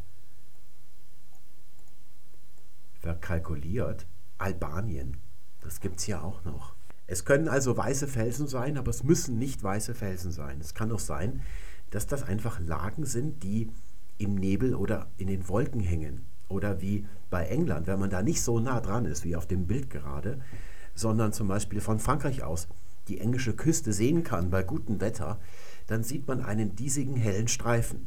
verkalkuliert, 3.01 4.07
Albanien. 4.39 5.17
Das 5.61 5.81
gibt 5.81 6.01
es 6.01 6.07
ja 6.07 6.21
auch 6.21 6.45
noch. 6.45 6.75
Es 7.07 7.25
können 7.25 7.49
also 7.49 7.77
weiße 7.77 8.09
Felsen 8.09 8.47
sein, 8.47 8.77
aber 8.77 8.91
es 8.91 9.05
müssen 9.05 9.39
nicht 9.39 9.63
weiße 9.63 9.95
Felsen 9.95 10.33
sein. 10.33 10.61
Es 10.61 10.75
kann 10.75 10.93
auch 10.93 11.01
sein, 11.01 11.43
dass 11.91 12.07
das 12.07 12.23
einfach 12.23 12.61
Lagen 12.61 13.05
sind, 13.05 13.43
die 13.43 13.71
im 14.19 14.35
Nebel 14.35 14.75
oder 14.75 15.09
in 15.17 15.27
den 15.27 15.49
Wolken 15.49 15.81
hängen. 15.81 16.25
Oder 16.49 16.81
wie 16.81 17.07
bei 17.31 17.47
England, 17.47 17.87
wenn 17.87 17.99
man 17.99 18.11
da 18.11 18.23
nicht 18.23 18.43
so 18.43 18.61
nah 18.61 18.81
dran 18.81 19.05
ist 19.05 19.25
wie 19.25 19.37
auf 19.37 19.47
dem 19.47 19.67
Bild 19.67 19.91
gerade, 19.91 20.41
sondern 21.01 21.33
zum 21.33 21.49
Beispiel 21.49 21.81
von 21.81 21.99
Frankreich 21.99 22.43
aus 22.43 22.69
die 23.09 23.19
englische 23.19 23.55
Küste 23.55 23.93
sehen 23.93 24.23
kann 24.23 24.51
bei 24.51 24.63
gutem 24.63 25.01
Wetter, 25.01 25.41
dann 25.87 26.05
sieht 26.05 26.29
man 26.29 26.43
einen 26.43 26.77
diesigen 26.77 27.17
hellen 27.17 27.49
Streifen. 27.49 28.07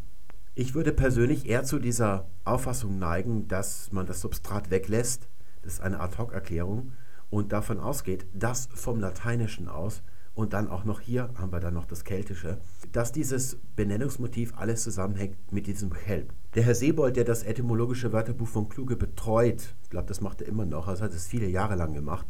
Ich 0.55 0.75
würde 0.75 0.93
persönlich 0.93 1.49
eher 1.49 1.63
zu 1.63 1.79
dieser 1.79 2.27
Auffassung 2.45 2.99
neigen, 2.99 3.47
dass 3.47 3.91
man 3.91 4.05
das 4.05 4.21
Substrat 4.21 4.69
weglässt, 4.69 5.27
das 5.63 5.73
ist 5.73 5.81
eine 5.81 5.99
Ad-Hoc-Erklärung, 5.99 6.93
und 7.29 7.51
davon 7.51 7.79
ausgeht, 7.79 8.27
dass 8.33 8.69
vom 8.73 8.99
Lateinischen 8.99 9.67
aus 9.67 10.03
und 10.35 10.53
dann 10.53 10.67
auch 10.67 10.83
noch 10.83 10.99
hier 10.99 11.29
haben 11.35 11.51
wir 11.51 11.59
dann 11.59 11.73
noch 11.73 11.85
das 11.85 12.03
Keltische, 12.03 12.59
dass 12.91 13.11
dieses 13.11 13.57
Benennungsmotiv 13.75 14.53
alles 14.55 14.83
zusammenhängt 14.83 15.51
mit 15.51 15.67
diesem 15.67 15.93
Helm. 15.93 16.27
Der 16.55 16.63
Herr 16.63 16.75
Sebold, 16.75 17.15
der 17.15 17.23
das 17.23 17.43
etymologische 17.43 18.13
Wörterbuch 18.13 18.47
von 18.47 18.69
Kluge 18.69 18.95
betreut, 18.95 19.75
ich 19.83 19.89
glaube, 19.89 20.07
das 20.07 20.21
macht 20.21 20.41
er 20.41 20.47
immer 20.47 20.65
noch, 20.65 20.87
also 20.87 21.03
hat 21.03 21.13
es 21.13 21.27
viele 21.27 21.47
Jahre 21.47 21.75
lang 21.75 21.93
gemacht, 21.93 22.25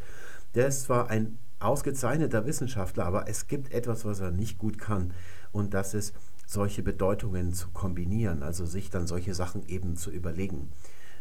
der 0.56 0.68
ist 0.68 0.84
zwar 0.84 1.10
ein 1.10 1.38
ausgezeichneter 1.60 2.46
Wissenschaftler, 2.46 3.06
aber 3.06 3.28
es 3.28 3.48
gibt 3.48 3.72
etwas, 3.72 4.06
was 4.06 4.20
er 4.20 4.32
nicht 4.32 4.58
gut 4.58 4.78
kann 4.78 5.13
und 5.52 5.74
das 5.74 5.94
ist, 5.94 6.13
solche 6.46 6.84
Bedeutungen 6.84 7.54
zu 7.54 7.70
kombinieren, 7.70 8.44
also 8.44 8.66
sich 8.66 8.89
dann 8.89 9.08
solche 9.08 9.34
Sachen 9.34 9.68
eben 9.68 9.96
zu 9.96 10.12
überlegen. 10.12 10.72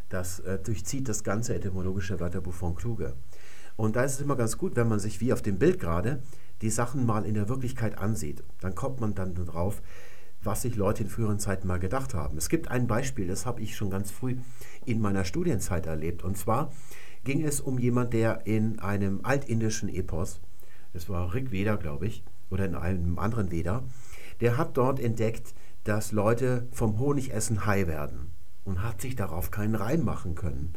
Das 0.08 0.40
äh, 0.40 0.58
durchzieht 0.58 1.08
das 1.08 1.24
ganze 1.24 1.54
etymologische 1.54 2.20
Wörterbuch 2.20 2.52
von 2.52 2.74
Kluge. 2.74 3.14
Und 3.76 3.96
da 3.96 4.04
ist 4.04 4.14
es 4.14 4.20
immer 4.20 4.36
ganz 4.36 4.58
gut, 4.58 4.76
wenn 4.76 4.88
man 4.88 4.98
sich 4.98 5.20
wie 5.20 5.32
auf 5.32 5.42
dem 5.42 5.58
Bild 5.58 5.80
gerade 5.80 6.22
die 6.60 6.70
Sachen 6.70 7.06
mal 7.06 7.24
in 7.24 7.34
der 7.34 7.48
Wirklichkeit 7.48 7.98
ansieht, 7.98 8.44
dann 8.60 8.74
kommt 8.74 9.00
man 9.00 9.14
dann 9.14 9.34
drauf, 9.34 9.80
was 10.42 10.62
sich 10.62 10.76
Leute 10.76 11.04
in 11.04 11.08
früheren 11.08 11.38
Zeiten 11.38 11.66
mal 11.66 11.78
gedacht 11.78 12.14
haben. 12.14 12.36
Es 12.36 12.48
gibt 12.48 12.68
ein 12.68 12.86
Beispiel, 12.86 13.26
das 13.26 13.46
habe 13.46 13.62
ich 13.62 13.76
schon 13.76 13.90
ganz 13.90 14.10
früh 14.10 14.36
in 14.84 15.00
meiner 15.00 15.24
Studienzeit 15.24 15.86
erlebt. 15.86 16.24
Und 16.24 16.36
zwar 16.36 16.72
ging 17.24 17.44
es 17.44 17.60
um 17.60 17.78
jemand, 17.78 18.12
der 18.12 18.46
in 18.46 18.78
einem 18.78 19.20
altindischen 19.22 19.88
Epos, 19.88 20.40
das 20.92 21.08
war 21.08 21.34
Rig 21.34 21.50
Veda, 21.50 21.76
glaube 21.76 22.06
ich, 22.06 22.24
oder 22.50 22.64
in 22.66 22.74
einem 22.74 23.18
anderen 23.18 23.50
Veda, 23.50 23.84
der 24.40 24.56
hat 24.56 24.76
dort 24.76 25.00
entdeckt, 25.00 25.54
dass 25.84 26.12
Leute 26.12 26.68
vom 26.72 26.98
Honigessen 26.98 27.66
high 27.66 27.86
werden 27.86 28.30
und 28.64 28.82
hat 28.82 29.00
sich 29.00 29.16
darauf 29.16 29.50
keinen 29.50 29.74
Reim 29.74 30.04
machen 30.04 30.34
können. 30.34 30.74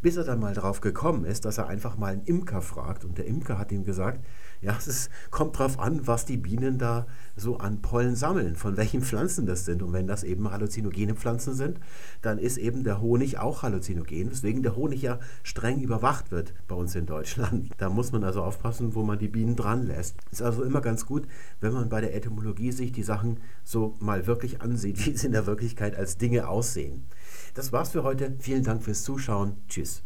Bis 0.00 0.16
er 0.16 0.24
dann 0.24 0.40
mal 0.40 0.54
darauf 0.54 0.80
gekommen 0.80 1.24
ist, 1.24 1.44
dass 1.44 1.58
er 1.58 1.68
einfach 1.68 1.96
mal 1.96 2.12
einen 2.12 2.24
Imker 2.24 2.60
fragt 2.60 3.04
und 3.04 3.18
der 3.18 3.26
Imker 3.26 3.58
hat 3.58 3.70
ihm 3.70 3.84
gesagt, 3.84 4.24
ja, 4.62 4.76
es 4.78 4.86
ist, 4.86 5.10
kommt 5.30 5.58
drauf 5.58 5.80
an, 5.80 6.06
was 6.06 6.24
die 6.24 6.36
Bienen 6.36 6.78
da 6.78 7.06
so 7.36 7.58
an 7.58 7.82
Pollen 7.82 8.14
sammeln, 8.14 8.54
von 8.54 8.76
welchen 8.76 9.02
Pflanzen 9.02 9.44
das 9.44 9.64
sind. 9.64 9.82
Und 9.82 9.92
wenn 9.92 10.06
das 10.06 10.22
eben 10.22 10.50
halluzinogene 10.50 11.16
Pflanzen 11.16 11.54
sind, 11.54 11.80
dann 12.22 12.38
ist 12.38 12.58
eben 12.58 12.84
der 12.84 13.00
Honig 13.00 13.38
auch 13.38 13.62
halluzinogen, 13.62 14.30
weswegen 14.30 14.62
der 14.62 14.76
Honig 14.76 15.02
ja 15.02 15.18
streng 15.42 15.80
überwacht 15.80 16.30
wird 16.30 16.54
bei 16.68 16.76
uns 16.76 16.94
in 16.94 17.06
Deutschland. 17.06 17.70
Da 17.82 17.88
muss 17.88 18.12
man 18.12 18.22
also 18.22 18.44
aufpassen, 18.44 18.94
wo 18.94 19.02
man 19.02 19.18
die 19.18 19.28
Bienen 19.28 19.56
dran 19.56 19.88
lässt. 19.88 20.16
Ist 20.30 20.42
also 20.42 20.62
immer 20.62 20.80
ganz 20.80 21.04
gut, 21.04 21.26
wenn 21.60 21.72
man 21.72 21.88
bei 21.88 22.00
der 22.00 22.14
Etymologie 22.14 22.70
sich 22.70 22.92
die 22.92 23.02
Sachen 23.02 23.40
so 23.64 23.96
mal 23.98 24.28
wirklich 24.28 24.62
ansieht, 24.62 25.04
wie 25.06 25.16
sie 25.16 25.26
in 25.26 25.32
der 25.32 25.46
Wirklichkeit 25.46 25.96
als 25.96 26.16
Dinge 26.16 26.46
aussehen. 26.46 27.06
Das 27.54 27.72
war's 27.72 27.90
für 27.90 28.04
heute. 28.04 28.36
Vielen 28.38 28.62
Dank 28.62 28.84
fürs 28.84 29.02
Zuschauen. 29.02 29.56
Tschüss. 29.68 30.04